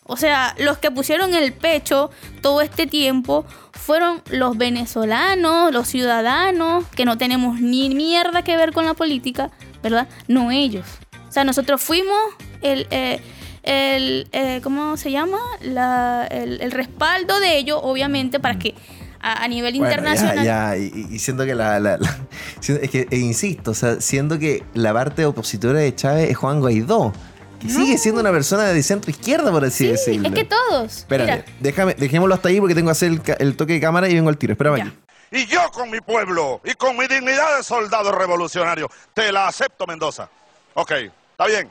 [0.04, 2.10] O sea, los que pusieron el pecho
[2.42, 8.72] todo este tiempo fueron los venezolanos, los ciudadanos, que no tenemos ni mierda que ver
[8.72, 9.50] con la política,
[9.82, 10.08] ¿verdad?
[10.26, 10.84] No ellos.
[11.28, 12.16] O sea, nosotros fuimos
[12.60, 13.20] el, eh,
[13.62, 15.38] el eh, ¿cómo se llama?
[15.60, 18.74] La- el, el respaldo de ellos, obviamente, para que
[19.20, 20.36] a, a nivel Bueno, internacional...
[20.36, 21.78] Ya, ya, y, y siento que la.
[21.80, 21.98] la-
[22.60, 26.60] es que, e insisto, o sea, siento que la parte opositora de Chávez es Juan
[26.60, 27.12] Guaidó,
[27.60, 30.28] que sigue siendo una persona de centro izquierda, por así Sí, decirlo.
[30.28, 30.96] es que todos.
[30.98, 34.30] Espérate, déjame, dejémoslo hasta ahí porque tengo que hacer el toque de cámara y vengo
[34.30, 34.52] al tiro.
[34.54, 34.84] Espérame Ya.
[34.84, 34.96] aquí.
[35.32, 39.86] Y yo con mi pueblo y con mi dignidad de soldado revolucionario, te la acepto,
[39.86, 40.28] Mendoza.
[40.74, 41.68] Ok, está bien.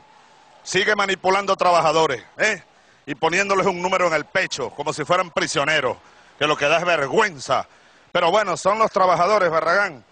[0.62, 2.62] Sigue manipulando trabajadores, ¿eh?
[3.06, 5.96] Y poniéndoles un número en el pecho, como si fueran prisioneros,
[6.40, 7.66] que lo que da es vergüenza.
[8.12, 10.02] Pero bueno, son los trabajadores, Barragán,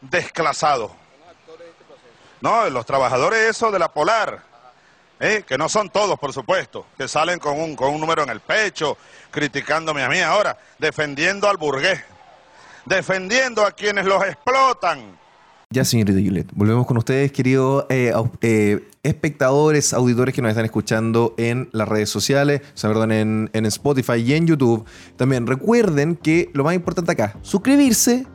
[0.00, 0.90] desclasados.
[2.40, 4.40] No, los trabajadores eso de la Polar,
[5.20, 5.44] ¿eh?
[5.46, 8.40] que no son todos, por supuesto, que salen con un, con un número en el
[8.40, 8.96] pecho,
[9.30, 12.02] criticándome a mí ahora, defendiendo al burgués,
[12.86, 15.18] defendiendo a quienes los explotan.
[15.70, 21.34] Ya, señorita Juliet, volvemos con ustedes, queridos eh, eh, espectadores, auditores que nos están escuchando
[21.38, 24.84] en las redes sociales, o sea, perdón, en, en Spotify y en YouTube.
[25.16, 28.26] También recuerden que lo más importante acá, suscribirse,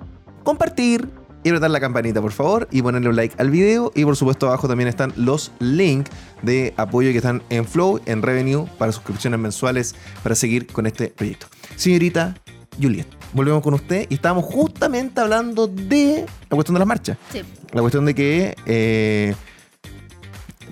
[0.44, 1.08] compartir
[1.44, 3.94] y apretar la campanita, por favor, y ponerle un like al video.
[3.96, 8.22] Y por supuesto, abajo también están los links de apoyo que están en Flow, en
[8.22, 11.48] Revenue, para suscripciones mensuales, para seguir con este proyecto.
[11.78, 12.36] Señorita
[12.80, 17.18] Juliet, volvemos con usted y estábamos justamente hablando de la cuestión de las marchas.
[17.32, 17.42] sí.
[17.74, 19.34] La cuestión de que eh,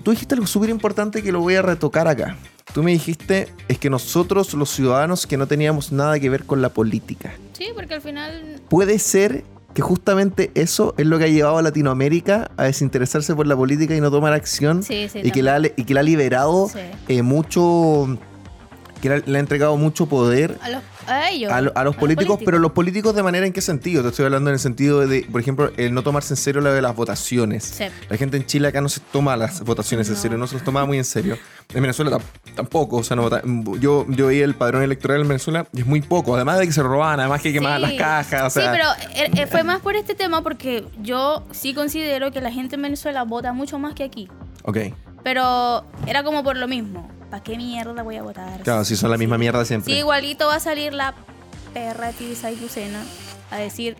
[0.02, 2.36] tú dijiste algo súper importante que lo voy a retocar acá.
[2.74, 6.60] Tú me dijiste es que nosotros los ciudadanos que no teníamos nada que ver con
[6.62, 7.32] la política.
[7.54, 9.44] Sí, porque al final Puede ser
[9.74, 13.94] que justamente eso es lo que ha llevado a Latinoamérica a desinteresarse por la política
[13.96, 16.68] y no tomar acción Sí, sí, y, que la, ha- y que la ha liberado
[16.68, 16.78] Sí.
[17.08, 18.18] eh, mucho,
[19.00, 21.52] que le ha entregado mucho poder a, los, a ellos.
[21.52, 24.02] a, lo- a los políticos, pero los políticos de manera en qué sentido?
[24.02, 26.72] Te estoy hablando en el sentido de, por ejemplo, el no tomarse en serio lo
[26.72, 27.64] de las votaciones.
[27.64, 27.84] Sí.
[28.08, 30.64] La gente en Chile acá no se toma las votaciones en serio, no se los
[30.64, 31.36] toma muy en serio.
[31.74, 33.42] En Venezuela tam- tampoco, o sea, no vota-
[33.80, 36.72] yo, yo veía el padrón electoral en Venezuela y es muy poco, además de que
[36.72, 37.96] se robaban, además que quemaban las Sí.
[37.96, 41.74] cajas, o sea, Sí, pero eh, eh, fue más por este tema porque yo sí
[41.74, 44.28] considero que la gente en Venezuela vota mucho más que aquí.
[44.64, 44.78] ok,
[45.22, 47.08] Pero era como por lo mismo.
[47.30, 48.60] ¿Para qué mierda voy a votar?
[48.62, 49.92] claro, si son la misma mierda siempre.
[49.92, 51.14] Sí, igualito va a salir la
[51.72, 53.02] perra Tisa y Lucena
[53.50, 53.96] a decir...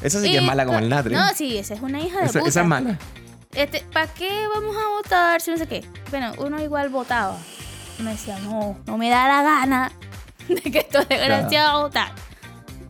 [0.00, 1.14] Esa sí que es mala como el natre.
[1.14, 2.48] No, sí, esa es una hija de esa, puta.
[2.48, 2.98] esa es mala.
[3.54, 5.84] Este, ¿Para qué vamos a votar si no sé qué?
[6.10, 7.36] Bueno, uno igual votaba.
[7.98, 9.92] Me decía, no, no me da la gana
[10.48, 12.12] de que estos desgraciados votar.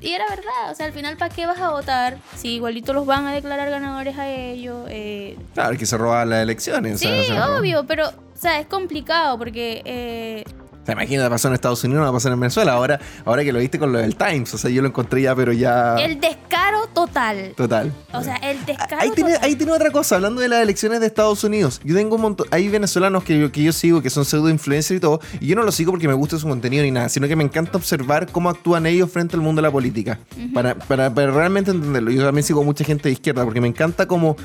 [0.01, 3.05] Y era verdad, o sea, al final, ¿para qué vas a votar si igualito los
[3.07, 4.87] van a declarar ganadores a ellos?
[4.89, 7.01] Eh, Claro, que se robaban las elecciones.
[7.01, 9.83] sí, o sea, obvio, pero, o sea, es complicado porque...
[9.85, 10.45] eh,
[10.83, 12.73] O sea, imagínate, pasó en Estados Unidos, no va a pasar en Venezuela.
[12.73, 15.35] Ahora, ahora que lo viste con lo del Times, o sea, yo lo encontré ya,
[15.35, 15.97] pero ya.
[15.97, 17.53] el descaro total.
[17.57, 17.93] Total.
[18.13, 19.45] O sea, el descaro Ahí tiene, total.
[19.45, 21.81] ahí tiene otra cosa, hablando de las elecciones de Estados Unidos.
[21.85, 24.97] Yo tengo un montón, hay venezolanos que yo, que yo sigo que son pseudo influencers
[24.99, 27.29] y todo, y yo no los sigo porque me gusta su contenido ni nada, sino
[27.29, 30.19] que me encanta observar cómo actúan ellos frente al mundo de la política,
[30.55, 32.11] para, para, para realmente entenderlo.
[32.11, 34.37] Yo también sigo mucha gente de izquierda porque me encanta como,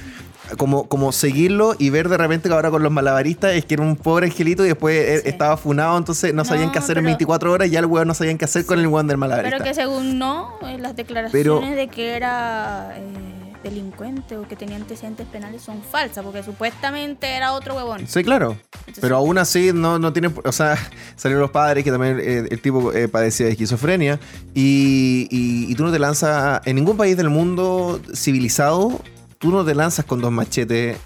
[0.57, 3.83] como, como seguirlo y ver de repente que ahora con los malabaristas es que era
[3.83, 5.29] un pobre angelito y después eh, Sí.
[5.29, 8.07] estaba funado, entonces no sabían qué hacer en pero- 24 horas y ya el weón
[8.07, 9.57] no sabían qué hacer con el weón del malabarista.
[9.57, 15.25] Pero que según no, las declaraciones de que era eh, delincuente o que tenía antecedentes
[15.27, 18.05] penales son falsas, porque supuestamente era otro huevón.
[18.07, 18.57] Sí, claro.
[19.01, 20.29] Pero aún así no, no tiene...
[20.43, 20.77] O sea,
[21.15, 24.19] salieron los padres que también eh, el tipo eh, padecía de esquizofrenia
[24.53, 26.61] y, y- y tú no te lanzas...
[26.65, 29.01] En ningún país del mundo civilizado,
[29.45, 30.97] tú no te lanzas con dos machetes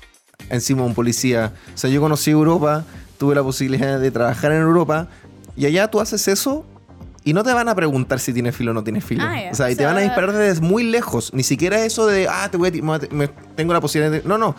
[0.49, 1.51] encima de un policía.
[1.75, 2.85] O sea, yo conocí Europa,
[3.17, 5.09] tuve la posibilidad de trabajar en Europa
[5.57, 6.65] y allá tú haces eso
[7.25, 9.23] y no te van a preguntar si tienes filo o no tienes filo.
[9.25, 9.49] Ah.
[9.51, 11.33] O sea, y O te van a disparar desde muy lejos.
[11.33, 14.25] Ni siquiera eso de, ah, te voy a me- tengo la posibilidad de...
[14.25, 14.55] No, no.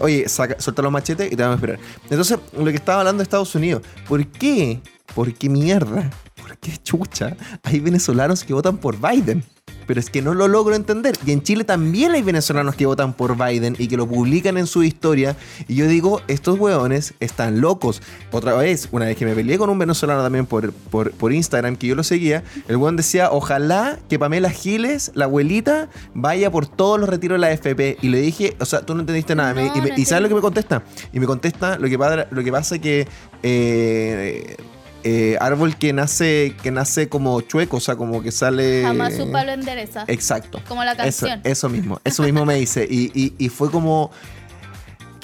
[0.00, 1.78] Oye, saca, suelta los machetes y te van a esperar.
[2.10, 3.80] Entonces, lo que estaba hablando de Estados Unidos.
[4.06, 4.82] ¿Por qué?
[5.14, 6.10] ¿Por qué mierda?
[6.36, 7.34] ¿Por qué chucha?
[7.62, 9.42] Hay venezolanos que votan por Biden.
[9.86, 11.16] Pero es que no lo logro entender.
[11.26, 14.66] Y en Chile también hay venezolanos que votan por Biden y que lo publican en
[14.66, 15.36] su historia.
[15.68, 18.02] Y yo digo, estos hueones están locos.
[18.30, 21.76] Otra vez, una vez que me peleé con un venezolano también por, por, por Instagram,
[21.76, 26.66] que yo lo seguía, el hueón decía, ojalá que Pamela Giles, la abuelita, vaya por
[26.66, 27.98] todos los retiros de la FP.
[28.02, 29.54] Y le dije, o sea, tú no entendiste nada.
[29.54, 30.82] Me- y, me- no y ¿sabes lo que me contesta?
[31.12, 33.06] Y me contesta lo que, pa- lo que pasa que...
[33.42, 34.56] eh,
[35.04, 38.82] eh, árbol que nace que nace como chueco, o sea, como que sale...
[38.82, 40.04] Jamás su palo endereza.
[40.08, 40.60] Exacto.
[40.66, 41.40] Como la Eso, canción.
[41.44, 42.86] eso mismo, eso mismo me dice.
[42.90, 44.10] Y, y- y fue como,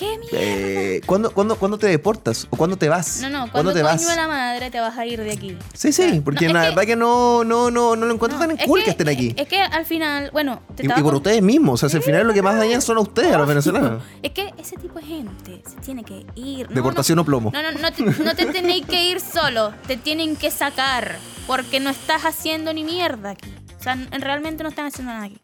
[0.00, 0.28] ¿Qué mierda?
[0.32, 2.46] eh, ¿cuándo, cuándo, cuándo te deportas?
[2.48, 3.20] ¿O cuándo te vas?
[3.20, 4.08] No, no, ¿Cuándo cuando te vas?
[4.08, 5.56] a la madre te vas a ir de aquí.
[5.74, 8.38] Sí, sí, porque No, es la que- verdad que no, no, no, no lo encuentro
[8.38, 9.34] No, tan es cool que, estén aquí.
[9.36, 11.74] Es que al final, bueno, te y, y por ustedes mismos.
[11.74, 14.02] O sea, si al final lo que más dañan son a ustedes, a los venezolanos.
[14.22, 16.68] Es que ese tipo de gente se tiene que ir.
[16.70, 17.52] No, Deportación o plomo.
[17.52, 19.72] No, no, no te, no te tenéis que ir solo.
[19.86, 21.18] Te tienen que sacar.
[21.46, 23.52] Porque no estás haciendo ni mierda aquí.
[23.78, 25.38] O sea, realmente no están haciendo nada aquí.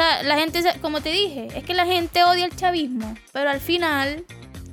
[0.00, 3.14] O sea, la gente, como te dije, es que la gente odia el chavismo.
[3.32, 4.24] Pero al final,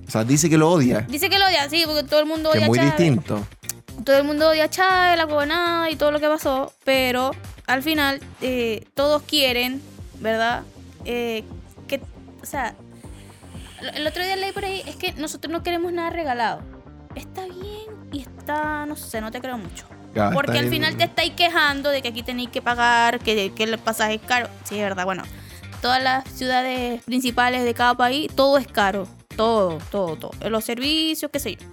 [0.08, 1.02] O sea, dice que lo odia.
[1.02, 2.98] dice que lo odia, sí, porque todo el mundo odia muy a Chávez.
[2.98, 3.46] distinto.
[4.06, 7.32] Todo el mundo odia a Chávez, la gobernada y todo lo que pasó, pero
[7.66, 9.82] al final eh, todos quieren,
[10.22, 10.64] ¿verdad?
[11.04, 11.44] Eh,
[11.90, 12.00] que,
[12.42, 12.74] o sea,
[13.96, 16.62] el otro día leí por ahí, es que nosotros no queremos nada regalado.
[17.16, 19.88] Está bien y está, no sé, no te creo mucho.
[20.34, 20.74] Porque al bien.
[20.74, 24.22] final te estáis quejando de que aquí tenéis que pagar, que, que el pasaje es
[24.22, 24.48] caro.
[24.64, 25.24] Sí, es verdad, bueno.
[25.82, 29.08] Todas las ciudades principales de cada país, todo es caro.
[29.36, 30.50] Todo, todo, todo.
[30.50, 31.68] Los servicios, qué sé yo.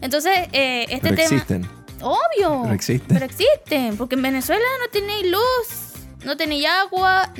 [0.00, 1.28] Entonces, eh, este Pero tema...
[1.28, 1.68] existen.
[2.02, 2.62] Obvio.
[2.62, 3.08] Pero existen.
[3.08, 3.96] Pero existen.
[3.96, 7.32] Porque en Venezuela no tenéis luz, no tenéis agua,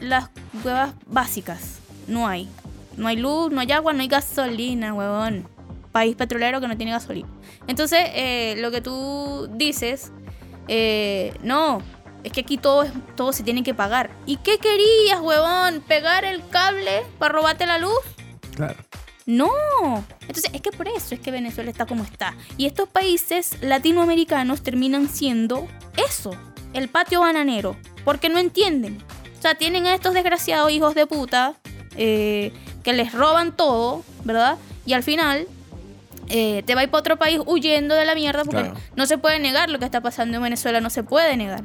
[0.00, 0.30] las
[0.64, 1.78] huevas básicas.
[2.06, 2.48] No hay.
[2.96, 5.46] No hay luz, no hay agua, no hay gasolina, huevón.
[5.92, 7.28] País petrolero que no tiene gasolina.
[7.66, 10.12] Entonces, eh, lo que tú dices,
[10.68, 11.82] eh, no,
[12.24, 14.10] es que aquí todo, es, todo se tiene que pagar.
[14.26, 15.82] ¿Y qué querías, huevón?
[15.86, 18.00] ¿Pegar el cable para robarte la luz?
[18.54, 18.76] Claro.
[19.26, 19.50] No.
[20.22, 22.34] Entonces, es que por eso es que Venezuela está como está.
[22.56, 25.68] Y estos países latinoamericanos terminan siendo
[26.08, 26.30] eso,
[26.72, 27.76] el patio bananero.
[28.04, 29.02] Porque no entienden.
[29.38, 31.54] O sea, tienen a estos desgraciados hijos de puta
[31.96, 34.56] eh, que les roban todo, ¿verdad?
[34.86, 35.46] Y al final
[36.28, 38.80] eh, te vas para otro país huyendo de la mierda porque Claro.
[38.96, 41.64] no se puede negar lo que está pasando en Venezuela, no se puede negar.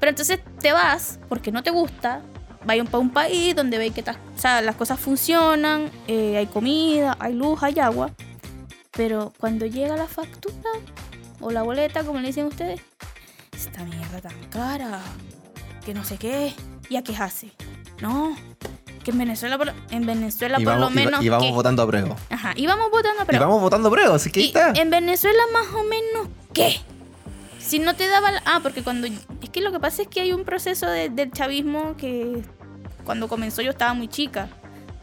[0.00, 2.20] Pero entonces te vas porque no te gusta,
[2.64, 7.16] vayan para un país donde veis que o sea, las cosas funcionan, eh, hay comida,
[7.18, 8.10] hay luz, hay agua.
[8.92, 10.70] Pero cuando llega la factura
[11.40, 12.80] o la boleta, como le dicen ustedes,
[13.54, 15.00] esta mierda tan cara,
[15.84, 16.54] que no sé qué,
[16.88, 17.52] ¿y a qué hace?
[18.00, 18.36] No,
[19.06, 21.22] que en Venezuela, por, en Venezuela por lo menos.
[21.22, 22.16] y vamos que- votando a prueba.
[22.28, 23.38] Ajá, y vamos votando, pero.
[23.38, 24.72] y vamos votando a prueba, así que ahí está.
[24.72, 26.80] En Venezuela más o menos, ¿qué?
[27.60, 28.32] Si no te daba...
[28.32, 29.06] la- Ah, porque cuando...
[29.06, 32.42] Es que lo que pasa es que hay un proceso de- del chavismo que
[33.04, 34.48] cuando comenzó yo estaba muy chica.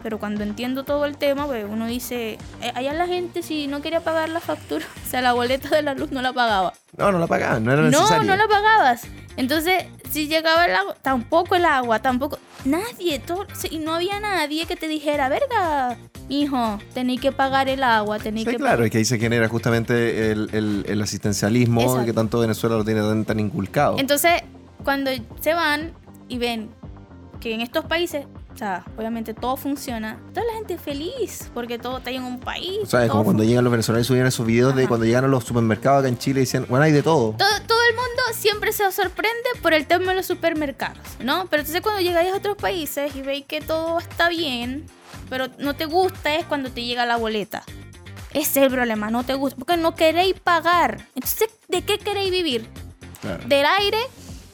[0.03, 2.37] Pero cuando entiendo todo el tema, pues uno dice...
[2.61, 5.81] eh, allá la gente si no quería pagar la factura, o sea, la boleta de
[5.81, 6.73] la luz no la pagaba.
[6.97, 8.23] No, no la pagaban, no era No, necesario.
[8.29, 9.07] no la pagabas.
[9.37, 12.37] Entonces, si llegaba el agua, tampoco el agua, tampoco.
[12.65, 15.97] Nadie, todo, y no había nadie que te dijera, verga,
[16.29, 19.47] hijo, tenéis que pagar el agua, tenéis Sí, que claro, es que ahí se genera
[19.49, 22.05] justamente el, el- el asistencialismo Exacto.
[22.05, 23.97] que tanto Venezuela lo tiene tan, tan inculcado.
[23.97, 24.33] Entonces,
[24.83, 25.09] cuando
[25.41, 25.93] se van
[26.29, 26.69] y ven
[27.41, 31.97] que en estos países, o sea, obviamente todo funciona, toda la gente feliz porque todo
[31.97, 32.79] está en un país.
[32.83, 35.05] o sea, es todo como cuando llegan los venezolanos y subían esos videos de cuando
[35.05, 37.35] llegan a los supermercados acá en Chile y dicen, bueno, hay de todo.
[37.37, 41.47] todo, todo el mundo siempre se sorprende por el tema de los supermercados, ¿no?
[41.49, 44.85] Pero entonces cuando llegáis a otros países y veis que todo está bien,
[45.29, 47.63] pero no te gusta es cuando te llega la boleta.
[48.33, 51.07] Ese es el problema, no te gusta, porque no queréis pagar.
[51.15, 52.67] Entonces, ¿de qué queréis vivir?
[53.21, 53.43] Claro.
[53.47, 53.99] ¿Del aire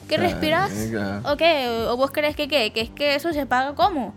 [0.10, 0.72] que Claro, respiras?
[0.90, 1.22] claro.
[1.32, 1.68] ¿O qué?
[1.88, 2.74] ¿O vos crees que qué?
[2.74, 4.14] Que es que eso se paga cómo?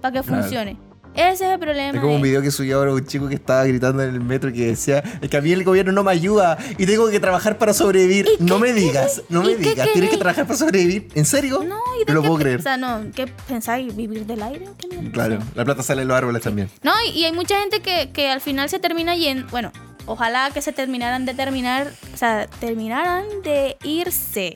[0.00, 0.42] Para que Claro.
[0.42, 0.76] funcione.
[1.12, 1.94] Ese es el problema.
[1.98, 4.20] Es como un de- video que subió ahora un chico que estaba gritando en el
[4.20, 7.18] metro que decía, es que a mí el gobierno no me ayuda y tengo que
[7.18, 8.28] trabajar para sobrevivir.
[8.38, 8.86] ¿Y No me queréis?
[8.86, 11.08] digas, no me ¿Y digas, tienes que trabajar para sobrevivir.
[11.16, 11.64] ¿En serio?
[11.66, 12.60] No, ¿y de lo qué puedo creer.
[12.60, 13.94] O sea, no, ¿qué pensáis?
[13.96, 14.66] ¿Vivir del aire?
[15.12, 16.70] Claro, la plata sale en los árboles también.
[16.84, 19.48] No, y, y hay mucha gente que, que al final se termina yendo.
[19.50, 19.72] Bueno,
[20.06, 21.90] ojalá que se terminaran de terminar.
[22.14, 24.54] O sea, terminaran de irse.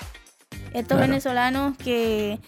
[0.74, 1.08] Estos Claro.
[1.10, 2.38] venezolanos que,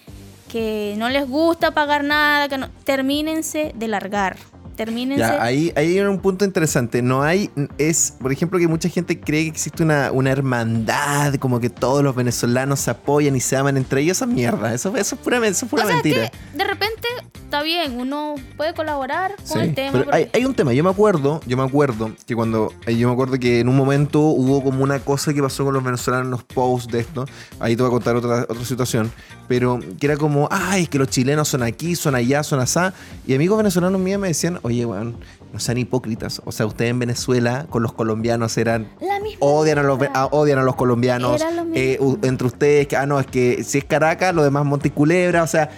[0.52, 2.68] que no les gusta pagar nada, que no.
[2.84, 4.36] Termínense de largar.
[4.76, 5.20] Termínense.
[5.20, 7.02] Ya, ahí, ahí hay un punto interesante.
[7.02, 11.60] No hay, es, por ejemplo, que mucha gente cree que existe una, una hermandad, como
[11.60, 14.18] que todos los venezolanos se apoyan y se aman entre ellos.
[14.18, 16.30] Esa mierda, eso, eso es pura, eso es pura o sea, mentira.
[16.30, 19.92] que de repente está bien, uno puede colaborar con Sí, el tema.
[19.92, 22.96] pero porque- hay, hay un tema, yo me acuerdo, yo me acuerdo que cuando, eh,
[22.96, 25.84] yo me acuerdo que en un momento hubo como una cosa que pasó con los
[25.84, 27.24] venezolanos en los posts de esto,
[27.60, 29.12] ahí te voy a contar otra, otra situación,
[29.46, 32.92] pero que era como, ay, es que los chilenos son aquí, son allá, son asá,
[33.26, 35.16] y amigos venezolanos míos me decían, oye, weón,
[35.52, 38.88] no sean hipócritas, o sea, ustedes en Venezuela con los colombianos eran...
[39.00, 41.40] La misma Odian a, los, ah, odian a los colombianos.
[41.40, 45.42] Lo eh, entre ustedes, que, ah, no, es que si es Caracas, lo demás Monticulebra,
[45.42, 45.70] o sea,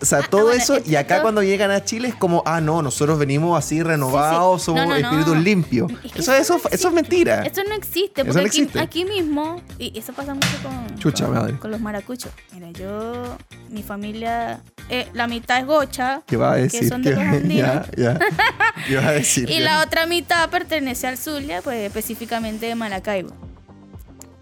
[0.00, 0.76] o sea Ah, todo bueno, eso.
[0.76, 3.82] es Y acá todo- cuando llegan a Chile es como, ah, no, nosotros venimos así
[3.82, 4.64] renovados, Sí, sí.
[4.66, 5.06] somos No, no, no.
[5.08, 5.92] espíritus limpios.
[6.04, 7.42] Es que Eso, eso, eso es mentira.
[7.42, 8.80] Eso no existe, porque aquí, existe.
[8.80, 11.58] aquí mismo, y eso pasa mucho con, Chucha con, madre.
[11.58, 12.32] con los maracuchos.
[12.52, 13.36] Mira, yo,
[13.70, 16.80] mi familia, eh, la mitad es gocha ¿Qué va a decir?
[16.80, 18.18] que son de ¿Qué- los andinos, ya, ya.
[18.88, 19.50] ¿Qué va a decir?
[19.50, 19.64] y Ya.
[19.64, 23.34] la otra mitad pertenece al Zulia, pues específicamente de Maracaibo.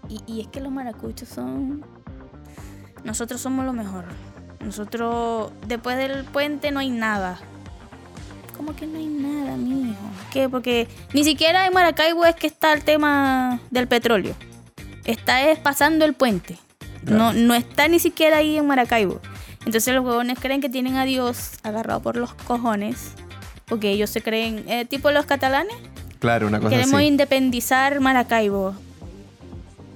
[0.09, 1.85] Y, y es que los maracuchos son...
[3.03, 4.05] Nosotros somos lo mejor.
[4.63, 7.39] Nosotros, después del puente no hay nada.
[8.55, 9.95] ¿Cómo que no hay nada, mijo?
[10.31, 10.47] ¿Qué?
[10.49, 14.35] Porque ni siquiera en Maracaibo es que está el tema del petróleo.
[15.05, 16.57] Está es pasando el puente.
[17.03, 19.19] No, no está ni siquiera ahí en Maracaibo.
[19.65, 23.11] Entonces los huevones creen que tienen a Dios agarrado por los cojones.
[23.65, 25.75] Porque ellos se creen, eh, tipo los catalanes,
[26.19, 27.05] Claro, una cosa queremos así.
[27.05, 28.75] independizar Maracaibo.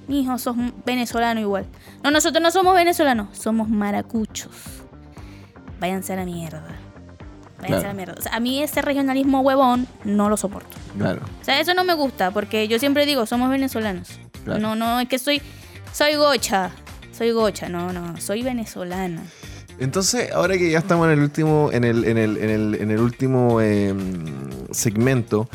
[0.08, 0.56] Mijo, sos
[0.86, 1.66] venezolano igual.
[2.02, 4.50] No, nosotros no somos venezolanos, somos maracuchos.
[5.80, 6.64] Váyanse a la mierda.
[7.60, 7.80] Váyanse Claro.
[7.80, 8.14] a la mierda.
[8.18, 10.76] O sea, a mí ese regionalismo huevón no lo soporto.
[10.96, 11.20] Claro.
[11.40, 14.18] O sea, eso no me gusta porque yo siempre digo, somos venezolanos.
[14.44, 14.60] Claro.
[14.60, 15.42] No, no, es que soy,
[15.92, 16.70] soy gocha.
[17.12, 19.22] Soy gocha, no, no, soy venezolana.
[19.80, 22.90] Entonces, ahora que ya estamos en el último, en el, en el, en el, en
[22.92, 23.92] el último eh,
[24.70, 25.48] segmento,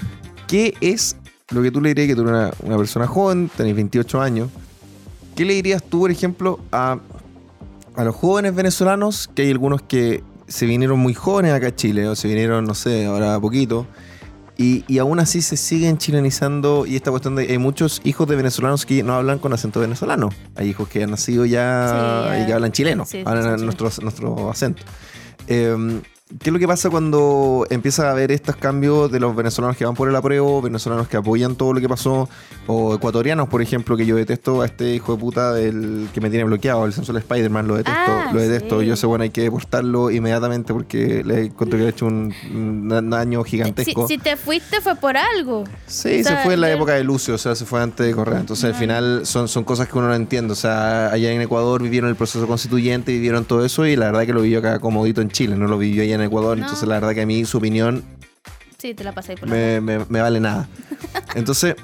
[0.47, 1.15] ¿qué es
[1.51, 4.49] lo que tú le dirías que tú eres una, una persona joven, tenés 28 años?
[5.35, 6.99] ¿Qué le dirías tú, por ejemplo, a,
[7.95, 12.07] a los jóvenes venezolanos, que hay algunos que se vinieron muy jóvenes acá a Chile,
[12.07, 13.87] o se vinieron, no sé, ahora a poquito,
[14.57, 18.35] y, y aún así se siguen chilenizando, y esta cuestión de, hay muchos hijos de
[18.35, 20.29] venezolanos que no hablan con acento venezolano.
[20.55, 23.65] Hay hijos que han nacido ya Sí, y que hablan chileno, Sí, hablan sí.
[23.65, 24.83] nuestro, nuestro acento.
[25.47, 26.01] Eh,
[26.39, 29.85] ¿Qué es lo que pasa cuando empieza a haber estos cambios de los venezolanos que
[29.85, 32.27] van por el apruebo, venezolanos que apoyan todo lo que pasó,
[32.65, 36.29] o ecuatorianos, por ejemplo, que yo detesto a este hijo de puta del que me
[36.29, 38.79] tiene bloqueado, el sensual Spider-Man, lo detesto, Ah, lo detesto.
[38.79, 38.85] sí.
[38.87, 42.33] Yo sé, bueno, hay que deportarlo inmediatamente porque le encuentro que le ha hecho un,
[42.55, 44.07] un daño gigantesco.
[44.07, 45.65] si te fuiste fue por algo.
[45.85, 47.81] Sí, O sea, se fue en la yo- época de Lucio, o sea, se fue
[47.81, 48.39] antes de Correa.
[48.39, 50.53] Entonces, al final, son, son cosas que uno no entiende.
[50.53, 54.25] O sea, allá en Ecuador vivieron el proceso constituyente, vivieron todo eso, y la verdad
[54.25, 56.57] que lo vivió acá comodito en Chile, no lo vivió allá en Ecuador.
[56.57, 56.63] No.
[56.63, 58.03] Entonces, la verdad que a mí su opinión
[58.77, 60.67] Sí, te la pasé por la me, me- me vale nada.
[61.35, 61.75] Entonces,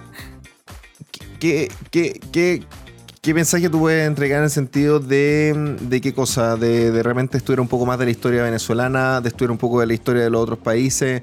[1.39, 2.63] ¿qué, qué, qué,
[3.21, 6.55] qué mensaje tú puedes entregar en el sentido de, de qué cosa?
[6.57, 9.79] De, de realmente estudiar un poco más de la historia venezolana, de estudiar un poco
[9.79, 11.21] de la historia de los otros países,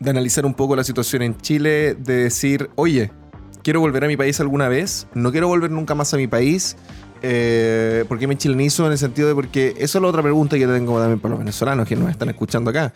[0.00, 3.10] de analizar un poco la situación en Chile, de decir, oye,
[3.62, 6.76] quiero volver a mi país alguna vez, no quiero volver nunca más a mi país.
[7.22, 8.86] Eh, ¿Por qué me chilenizo?
[8.86, 11.38] En el sentido de porque eso es la otra pregunta que tengo también para los
[11.40, 12.92] venezolanos que nos están escuchando acá.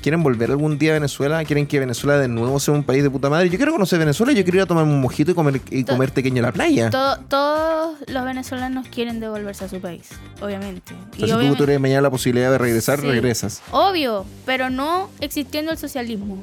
[0.00, 1.44] ¿Quieren volver algún día a Venezuela?
[1.44, 3.50] ¿Quieren que Venezuela de nuevo sea un país de puta madre?
[3.50, 6.10] Yo quiero conocer Venezuela, yo quiero ir a tomarme un mojito y comer, y comer
[6.10, 6.88] tequeño en la playa.
[6.88, 10.08] To- todos los venezolanos quieren devolverse a su país,
[10.40, 10.94] obviamente.
[10.94, 13.06] O sea, Y si tú obviamente- tuvieras mañana la posibilidad de regresar, Sí.
[13.06, 13.62] regresas.
[13.70, 16.42] Obvio, pero no existiendo el socialismo.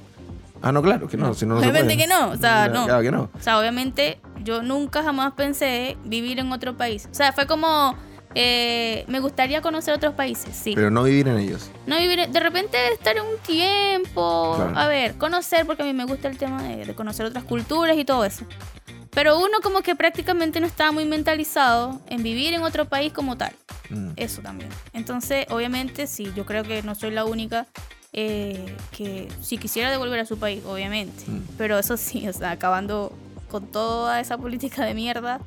[0.61, 2.07] Ah, no, claro, que no, si no, no se Obviamente puede.
[2.07, 2.86] que no, o sea, no.
[2.86, 3.30] Claro que no.
[3.34, 7.08] O sea, obviamente yo nunca jamás pensé vivir en otro país.
[7.12, 7.96] O sea, fue como,
[8.36, 10.74] eh, me gustaría conocer otros países, sí.
[10.76, 11.70] Pero no vivir en ellos.
[11.88, 14.78] no vivir, de repente estar un tiempo, Claro.
[14.78, 17.98] a ver, conocer, porque a mí me gusta el tema de, de conocer otras culturas
[17.98, 18.46] y todo eso.
[19.12, 23.38] Pero uno como que prácticamente no estaba muy mentalizado en vivir en otro país como
[23.38, 23.54] tal.
[23.90, 24.10] Mm.
[24.16, 24.70] Eso también.
[24.94, 27.66] Entonces, obviamente, sí, yo creo que no soy la única
[28.14, 31.24] eh, que si quisiera devolver a su país, obviamente.
[31.28, 31.42] Mm.
[31.58, 33.12] Pero eso sí, o sea, acabando
[33.50, 35.39] con toda esa política de mierda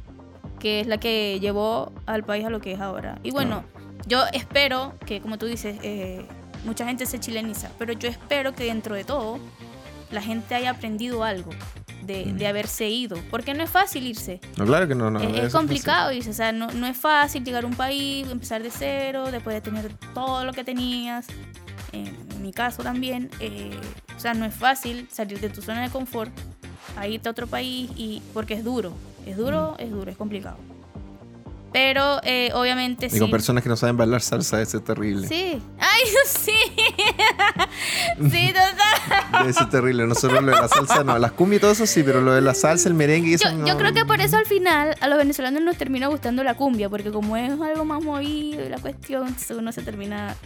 [0.58, 3.18] que es la que llevó al país a lo que es ahora.
[3.24, 3.64] Y bueno,
[4.06, 6.24] yo espero que, como tú dices, eh,
[6.64, 9.40] mucha gente se chileniza, pero yo espero que dentro de todo
[10.12, 11.50] la gente haya aprendido algo
[12.04, 12.36] de, Mm.
[12.36, 14.40] de haberse ido, porque no es fácil irse.
[14.56, 15.10] No, claro que no.
[15.10, 18.28] no Es, es complicado irse, o sea, no, no es fácil llegar a un país,
[18.30, 21.26] empezar de cero, después de tener todo lo que tenías.
[21.92, 23.70] En mi caso también, eh,
[24.16, 26.32] o sea, no es fácil salir de tu zona de confort
[26.96, 28.92] a irte a otro país y porque es duro,
[29.26, 30.56] es duro, es duro, es complicado.
[31.72, 33.16] Pero eh, obviamente fácil.
[33.16, 33.32] Y con sí.
[33.32, 35.26] personas que no saben bailar salsa, eso es terrible.
[35.26, 35.58] Sí.
[35.78, 36.52] Ay, sí.
[38.30, 39.40] sí, total.
[39.40, 40.06] Debe ser terrible.
[40.06, 42.42] Nosotros lo de la salsa, no, las cumbias y todo eso sí, pero lo de
[42.42, 43.66] la salsa, el merengue y eso Yo, no.
[43.66, 46.90] yo creo que por eso al final a los venezolanos nos termina gustando la cumbia,
[46.90, 50.36] porque como es algo más movido y la cuestión, uno se termina.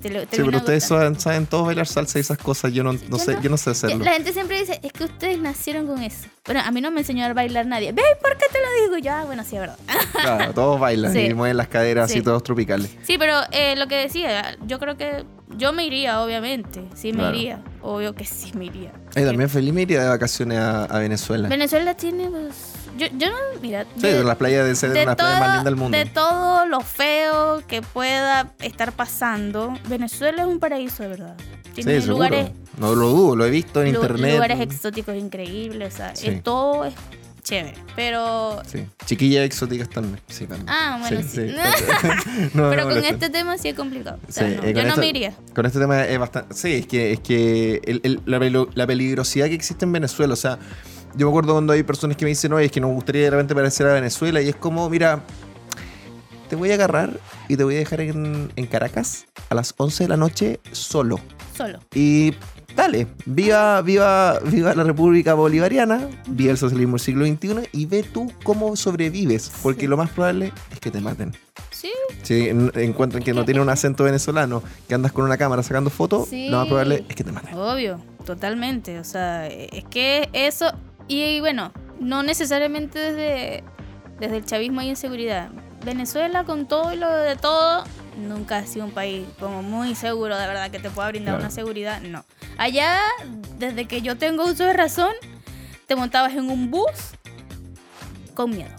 [0.00, 2.72] Sí, pero ustedes saben, saben todos bailar salsa y esas cosas.
[2.72, 3.42] Yo no, no Yo sé, no.
[3.42, 4.04] yo no sé hacerlo.
[4.04, 6.26] La gente siempre dice, es que ustedes nacieron con eso.
[6.44, 7.92] Bueno, a mí no me enseñó a bailar nadie.
[7.92, 8.02] ¿Ve?
[8.22, 8.98] ¿Por qué te lo digo?
[8.98, 9.78] Ya, bueno, sí, es verdad.
[10.12, 11.20] Claro, todos bailan Sí.
[11.20, 12.18] y mueven las caderas Sí.
[12.18, 12.90] así, todos tropicales.
[13.02, 15.24] Sí, pero eh, lo que decía, yo creo que
[15.56, 16.84] yo me iría, obviamente.
[16.94, 17.36] Sí, me Claro.
[17.36, 17.62] iría.
[17.82, 18.92] Obvio que sí me iría.
[19.16, 21.48] Y también feliz me iría de vacaciones a, a Venezuela.
[21.48, 22.54] Venezuela tiene, pues.
[22.98, 23.86] Yo, yo no, mira.
[23.96, 25.96] Sí, de- las playas de ser de una playa más todo- linda del mundo.
[25.98, 31.36] De todo lo feo que pueda estar pasando, Venezuela es un paraíso de verdad.
[31.74, 32.24] Tiene Sí, seguro.
[32.24, 34.34] lugares, No lo dudo, lo he visto en lu- internet.
[34.34, 36.40] lugares exóticos increíbles, o sea, Sí.
[36.42, 36.94] todo es
[37.44, 37.76] chévere.
[37.96, 38.84] Pero, Sí.
[39.06, 40.20] Chiquillas exóticas también.
[40.28, 40.68] Sí, también.
[40.68, 41.46] Ah, bueno, sí.
[42.54, 44.18] No, pero no, con este tema sí es complicado.
[44.28, 45.32] O sea, Sí, no, eh, yo no esto- me iría.
[45.54, 46.54] Con este tema es bastante.
[46.54, 50.36] Sí, es que, es que el- el- la, la peligrosidad que existe en Venezuela, o
[50.36, 50.58] sea,
[51.16, 53.30] yo me acuerdo cuando hay personas que me dicen, oye, es que nos gustaría de
[53.30, 55.20] repente parecer a Venezuela, y es como, mira,
[56.48, 60.04] te voy a agarrar y te voy a dejar en, en Caracas a las 11
[60.04, 61.20] de la noche solo.
[61.56, 61.78] Solo.
[61.94, 62.32] Y
[62.76, 68.02] dale, viva, viva, viva la República Bolivariana, viva el socialismo del siglo XXI y ve
[68.02, 69.86] tú cómo sobrevives, porque Sí.
[69.88, 71.34] lo más probable es que te maten.
[71.70, 71.92] Sí,
[72.22, 75.90] Si en- encuentran que no tiene un acento venezolano, que andas con una cámara sacando
[75.90, 76.48] fotos, Sí.
[76.48, 77.54] lo más probable es que te maten.
[77.54, 78.98] obvio, totalmente.
[78.98, 80.72] O sea, es que eso.
[81.08, 83.64] Y bueno, no necesariamente desde,
[84.20, 85.50] desde el chavismo hay inseguridad.
[85.84, 87.84] Venezuela, con todo y lo de todo,
[88.16, 91.44] nunca ha sido un país como muy seguro, de verdad, que te pueda brindar Claro.
[91.44, 92.00] una seguridad.
[92.02, 92.24] No.
[92.58, 92.98] Allá,
[93.58, 95.12] desde que yo tengo uso de razón,
[95.86, 96.90] te montabas en un bus
[98.34, 98.70] con miedo.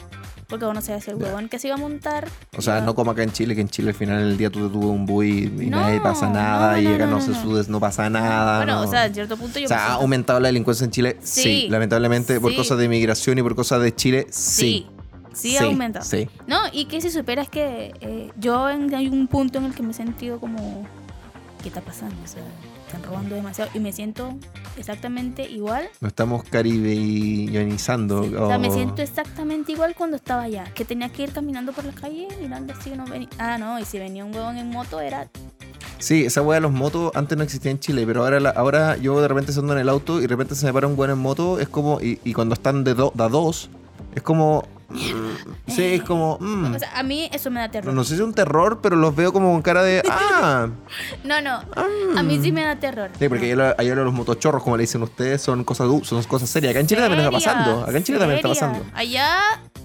[0.50, 2.28] Porque uno sabía si el huevón que se iba a montar.
[2.58, 4.68] O sea, no como acá en Chile, que en Chile al final del día tú
[4.68, 7.36] te tuvo un bui y No, nadie pasa nada, no, y no, acá no, se
[7.36, 8.58] sudes, no pasa nada.
[8.58, 8.82] Bueno, no.
[8.82, 11.18] o sea, en cierto punto yo O sea, ¿ha aumentado la delincuencia en Chile?
[11.22, 11.44] Sí.
[11.44, 11.68] Sí.
[11.70, 14.88] Lamentablemente, por cosas de inmigración y por cosas de Chile, sí.
[15.34, 16.04] Sí, sí, ha aumentado.
[16.04, 16.28] Sí.
[16.48, 19.76] No, y que si supera es que eh, yo en- hay un punto en el
[19.76, 20.88] que me he sentido como,
[21.62, 22.16] ¿qué está pasando?
[22.24, 22.42] O sea,
[22.90, 23.70] están robando demasiado.
[23.74, 24.36] Y me siento
[24.78, 25.88] exactamente igual.
[26.02, 28.24] Nos estamos caribellonizando.
[28.24, 28.74] Sí, O sea, me oh.
[28.74, 30.66] siento exactamente igual cuando estaba allá.
[30.74, 32.92] Que tenía que ir caminando por la calle mirando así.
[32.92, 33.30] No venía.
[33.38, 35.30] Ah, no, y si venía un huevón en moto era...
[36.00, 38.96] Sí, esa weá de los motos antes no existía en Chile, pero ahora, la- ahora
[38.96, 41.12] yo de repente ando en el auto y de repente se me para un weón
[41.12, 43.70] en moto, es como, y, y cuando están de, do- de a dos,
[44.16, 44.64] es como,
[45.68, 46.76] sí, es como, mm.
[46.76, 47.94] O sea, a mí eso me da terror.
[47.94, 50.68] no sé si es un terror, pero los veo como con cara de, ah,
[51.24, 51.62] No, no.
[52.18, 53.10] A mí sí me da terror.
[53.18, 56.50] sí, porque allá, allá los motochorros, como le dicen ustedes, son cosas, du- son cosas
[56.50, 56.72] serias.
[56.72, 58.86] Acá en Chile también está pasando, acá en Chile también está pasando.
[58.94, 59.38] Allá,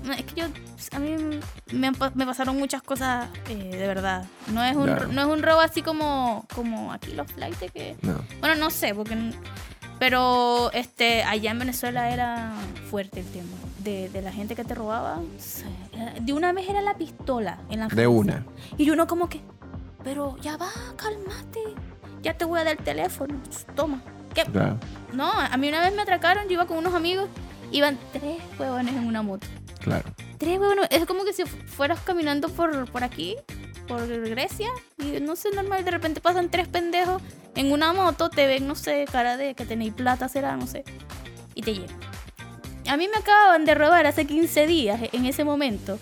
[0.04, 0.46] no, es que yo,
[0.92, 1.16] a mí
[1.72, 4.24] me, han pa- me pasaron muchas cosas eh, de verdad.
[4.52, 5.08] No es un, Claro.
[5.08, 7.96] no es un robo así como, como aquí los flights que...
[8.02, 8.14] No.
[8.40, 9.14] Bueno, no sé, porque...
[9.14, 9.34] n-
[9.98, 12.52] Pero este, allá en Venezuela era
[12.90, 13.48] fuerte el tema.
[13.78, 15.18] De, de la gente que te robaba.
[16.20, 18.44] De una vez era la pistola en la De una.
[18.78, 19.40] Y uno como que,
[20.02, 21.60] pero ya va, cálmate.
[22.22, 23.34] Ya te voy a dar el teléfono.
[23.76, 24.00] Toma.
[24.34, 24.42] ¿Qué?
[24.44, 24.78] Claro,
[25.12, 27.28] No, a mí una vez me atracaron, yo iba con unos amigos,
[27.70, 29.46] iban tres huevones en una moto.
[29.80, 30.04] claro.
[30.38, 33.36] Tres huevones, es como que si fu- fueras caminando por, por aquí,
[33.86, 34.68] por Grecia,
[34.98, 37.22] y no sé, normal, de repente pasan tres pendejos
[37.56, 40.84] en una moto, te ven, no sé, cara de que tenéis plata, será, no sé,
[41.54, 41.96] y te llevan.
[42.88, 45.98] A mí me acababan de robar hace 15 días en ese momento.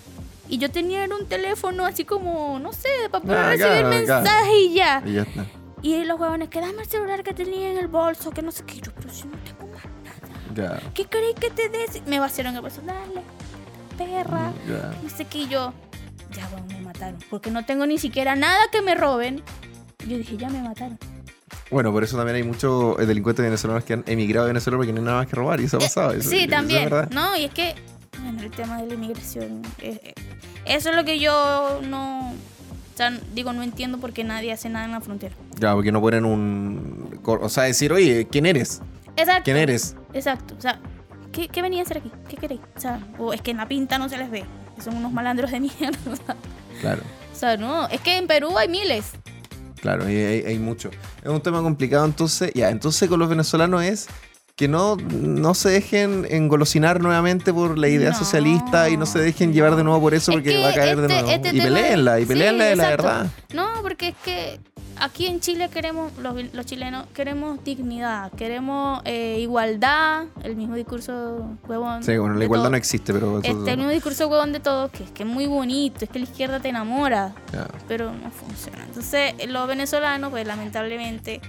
[0.48, 4.74] Y yo tenía un teléfono así como, no sé, para poder Ah, recibir mensajes y
[4.74, 5.03] ya.
[5.07, 5.46] Y ya está.
[5.80, 8.64] Y los huevones, que dame el celular que tenía en el bolso, que no sé
[8.64, 8.80] qué.
[8.80, 10.80] Yo, pero si no tengo más nada.
[10.80, 10.90] Ya.
[10.92, 12.03] ¿Qué queréis que te des?
[12.07, 12.82] Me vaciaron el bolso.
[12.84, 13.22] Dale,
[13.96, 14.53] perra.
[14.68, 14.92] Ya.
[15.03, 15.38] No sé qué.
[15.38, 15.72] Y yo,
[16.32, 17.18] ya, weón, me mataron.
[17.30, 19.42] Porque no tengo ni siquiera nada que me roben.
[20.07, 20.98] Yo dije, ya me mataron.
[21.70, 24.92] Bueno, por eso también hay muchos eh, delincuentes venezolanos que han emigrado a Venezuela porque
[24.92, 26.12] no hay nada más que robar y eso ha Eh, pasado.
[26.12, 26.84] eso- sí, eso es también.
[26.84, 27.09] verdad.
[27.11, 27.74] no, y es que,
[28.22, 29.62] bueno, el tema de la inmigración.
[29.78, 30.14] eh, eh,
[30.66, 32.30] eso es lo que yo no.
[32.30, 35.34] O sea, digo, no entiendo por qué nadie hace nada en la frontera.
[35.59, 37.18] Claro, porque no ponen un.
[37.24, 38.80] O sea, decir, oye, ¿quién eres?
[39.16, 39.44] Exacto.
[39.44, 39.96] ¿Quién eres?
[40.12, 40.55] Exacto.
[40.59, 40.78] O sea,
[41.32, 42.12] ¿qué, qué venía a hacer aquí?
[42.28, 42.61] ¿Qué queréis?
[42.76, 44.44] O sea, o es que en la pinta no se les ve.
[44.82, 45.80] Son unos malandros de mierda.
[46.80, 47.86] Claro, O sea, no.
[47.88, 49.12] Es que en Perú hay miles.
[49.83, 50.91] Claro, hay, hay mucho.
[51.22, 52.53] Es un tema complicado, entonces.
[52.55, 54.09] Ya, entonces con los venezolanos es
[54.57, 58.18] que no, no se dejen engolosinar nuevamente por la idea No.
[58.18, 60.74] socialista y no se dejen llevar de nuevo por eso Es porque que va a
[60.74, 61.30] caer de este- nuevo.
[61.30, 63.03] este y peleenla, y Sí, peleenla de la exacto.
[63.05, 63.26] verdad.
[63.55, 64.61] No, porque es que
[65.00, 71.48] aquí en Chile queremos, los, los chilenos, queremos dignidad, queremos eh, igualdad, el mismo discurso
[71.66, 72.05] huevón.
[72.05, 72.70] Sí, bueno, la igualdad todo.
[72.72, 73.50] no existe, pero eso.
[73.59, 76.18] Este, el mismo discurso huevón de todos, que es que es muy bonito, es que
[76.18, 77.32] la izquierda te enamora,
[77.88, 78.84] pero no funciona.
[78.86, 81.40] Entonces, los venezolanos, pues lamentablemente,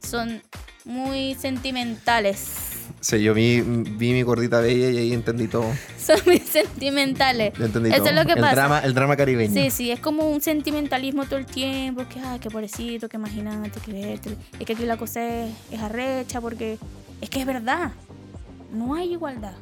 [0.00, 0.42] son
[0.84, 2.70] muy sentimentales.
[3.00, 5.64] Sí, yo vi, vi mi gordita bella y ahí entendí todo.
[5.98, 7.54] Son muy sentimentales.
[7.56, 8.08] Yo entendí Eso todo.
[8.10, 8.54] es lo que el pasa.
[8.54, 9.54] Drama, el drama caribeño.
[9.54, 13.80] Sí, sí, es como un sentimentalismo todo el tiempo, que ay, qué pobrecito, que imagínate,
[13.80, 14.36] que verte.
[14.58, 16.78] Es que aquí la cosa es, es arrecha porque
[17.22, 17.92] es que es verdad.
[18.72, 19.54] No hay igualdad.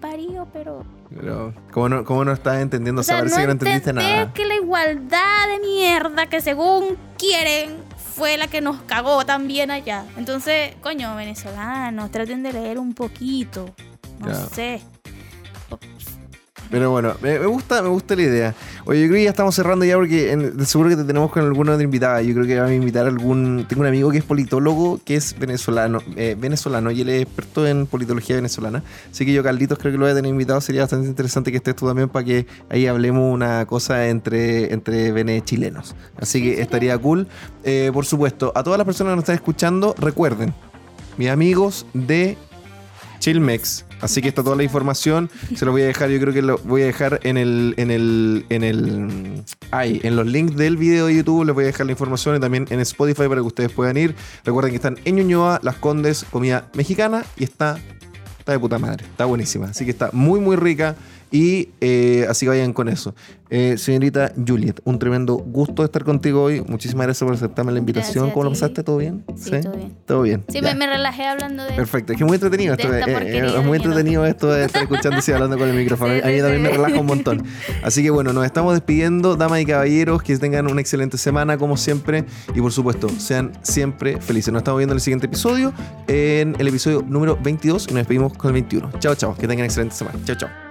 [0.00, 0.84] Parío, pero.
[1.14, 3.00] Pero, ¿cómo no, cómo no estás entendiendo?
[3.02, 4.32] O sea, parece no que no entendiste nada.
[4.32, 7.76] que la igualdad de mierda que según quieren
[8.20, 10.04] fue la que nos cagó también allá.
[10.18, 13.74] Entonces, coño, venezolanos, traten de leer un poquito.
[14.18, 14.34] No Ya.
[14.34, 14.82] sé.
[16.70, 18.54] Pero bueno, me, gusta, me gusta la idea.
[18.84, 21.72] Oye, yo creo que ya estamos cerrando ya porque seguro que te tenemos con alguna
[21.72, 22.22] otra invitada.
[22.22, 23.66] Yo creo que vamos a invitar algún.
[23.68, 27.66] Tengo un amigo que es politólogo, que es venezolano, eh, venezolano y él es experto
[27.66, 28.84] en politología venezolana.
[29.10, 30.60] Así que yo, Carlitos, creo que lo voy a tener invitado.
[30.60, 35.42] Sería bastante interesante que estés tú también para que ahí hablemos una cosa entre, entre
[35.42, 35.96] chilenos.
[36.18, 37.26] Así que estaría cool.
[37.64, 40.54] Eh, por supuesto, a todas las personas que nos están escuchando, recuerden,
[41.16, 42.36] mis amigos de
[43.18, 43.89] Chilmex.
[44.00, 45.30] Así que está toda la información.
[45.54, 47.90] Se lo voy a dejar, yo creo que lo voy a dejar en el, en
[47.90, 51.44] el, en el, ay, en los links del video de YouTube.
[51.44, 54.14] Les voy a dejar la información y también en Spotify para que ustedes puedan ir.
[54.44, 57.78] Recuerden que están en Ñuñoa, Las Condes, comida mexicana y está,
[58.38, 59.04] está de puta madre.
[59.04, 59.66] Está buenísima.
[59.66, 60.96] Así que está muy, muy rica.
[61.30, 63.14] Y eh, así que vayan con eso.
[63.50, 66.62] Eh, señorita Juliet, un tremendo gusto estar contigo hoy.
[66.68, 68.24] Muchísimas gracias por aceptarme la invitación.
[68.24, 68.84] Gracias ¿Cómo lo pasaste?
[68.84, 69.24] ¿Todo bien?
[69.36, 69.96] Sí, todo bien.
[70.06, 70.44] Todo bien.
[70.48, 72.92] Sí, me, me relajé hablando de Perfecto, es que es muy entretenido esto.
[72.94, 76.14] eh, es muy entretenido esto de estar escuchando y hablando con el micrófono.
[76.14, 77.44] Sí, a mí sí, también me relaja un montón.
[77.82, 81.76] Así que bueno, nos estamos despidiendo, damas y caballeros, que tengan una excelente semana como
[81.76, 82.24] siempre
[82.54, 84.52] y por supuesto, sean siempre felices.
[84.52, 85.72] Nos estamos viendo en el siguiente episodio,
[86.06, 88.92] en el episodio número 22 y nos despedimos con el 21.
[89.00, 90.18] Chao, chao, que tengan excelente semana.
[90.24, 90.69] Chao, chao.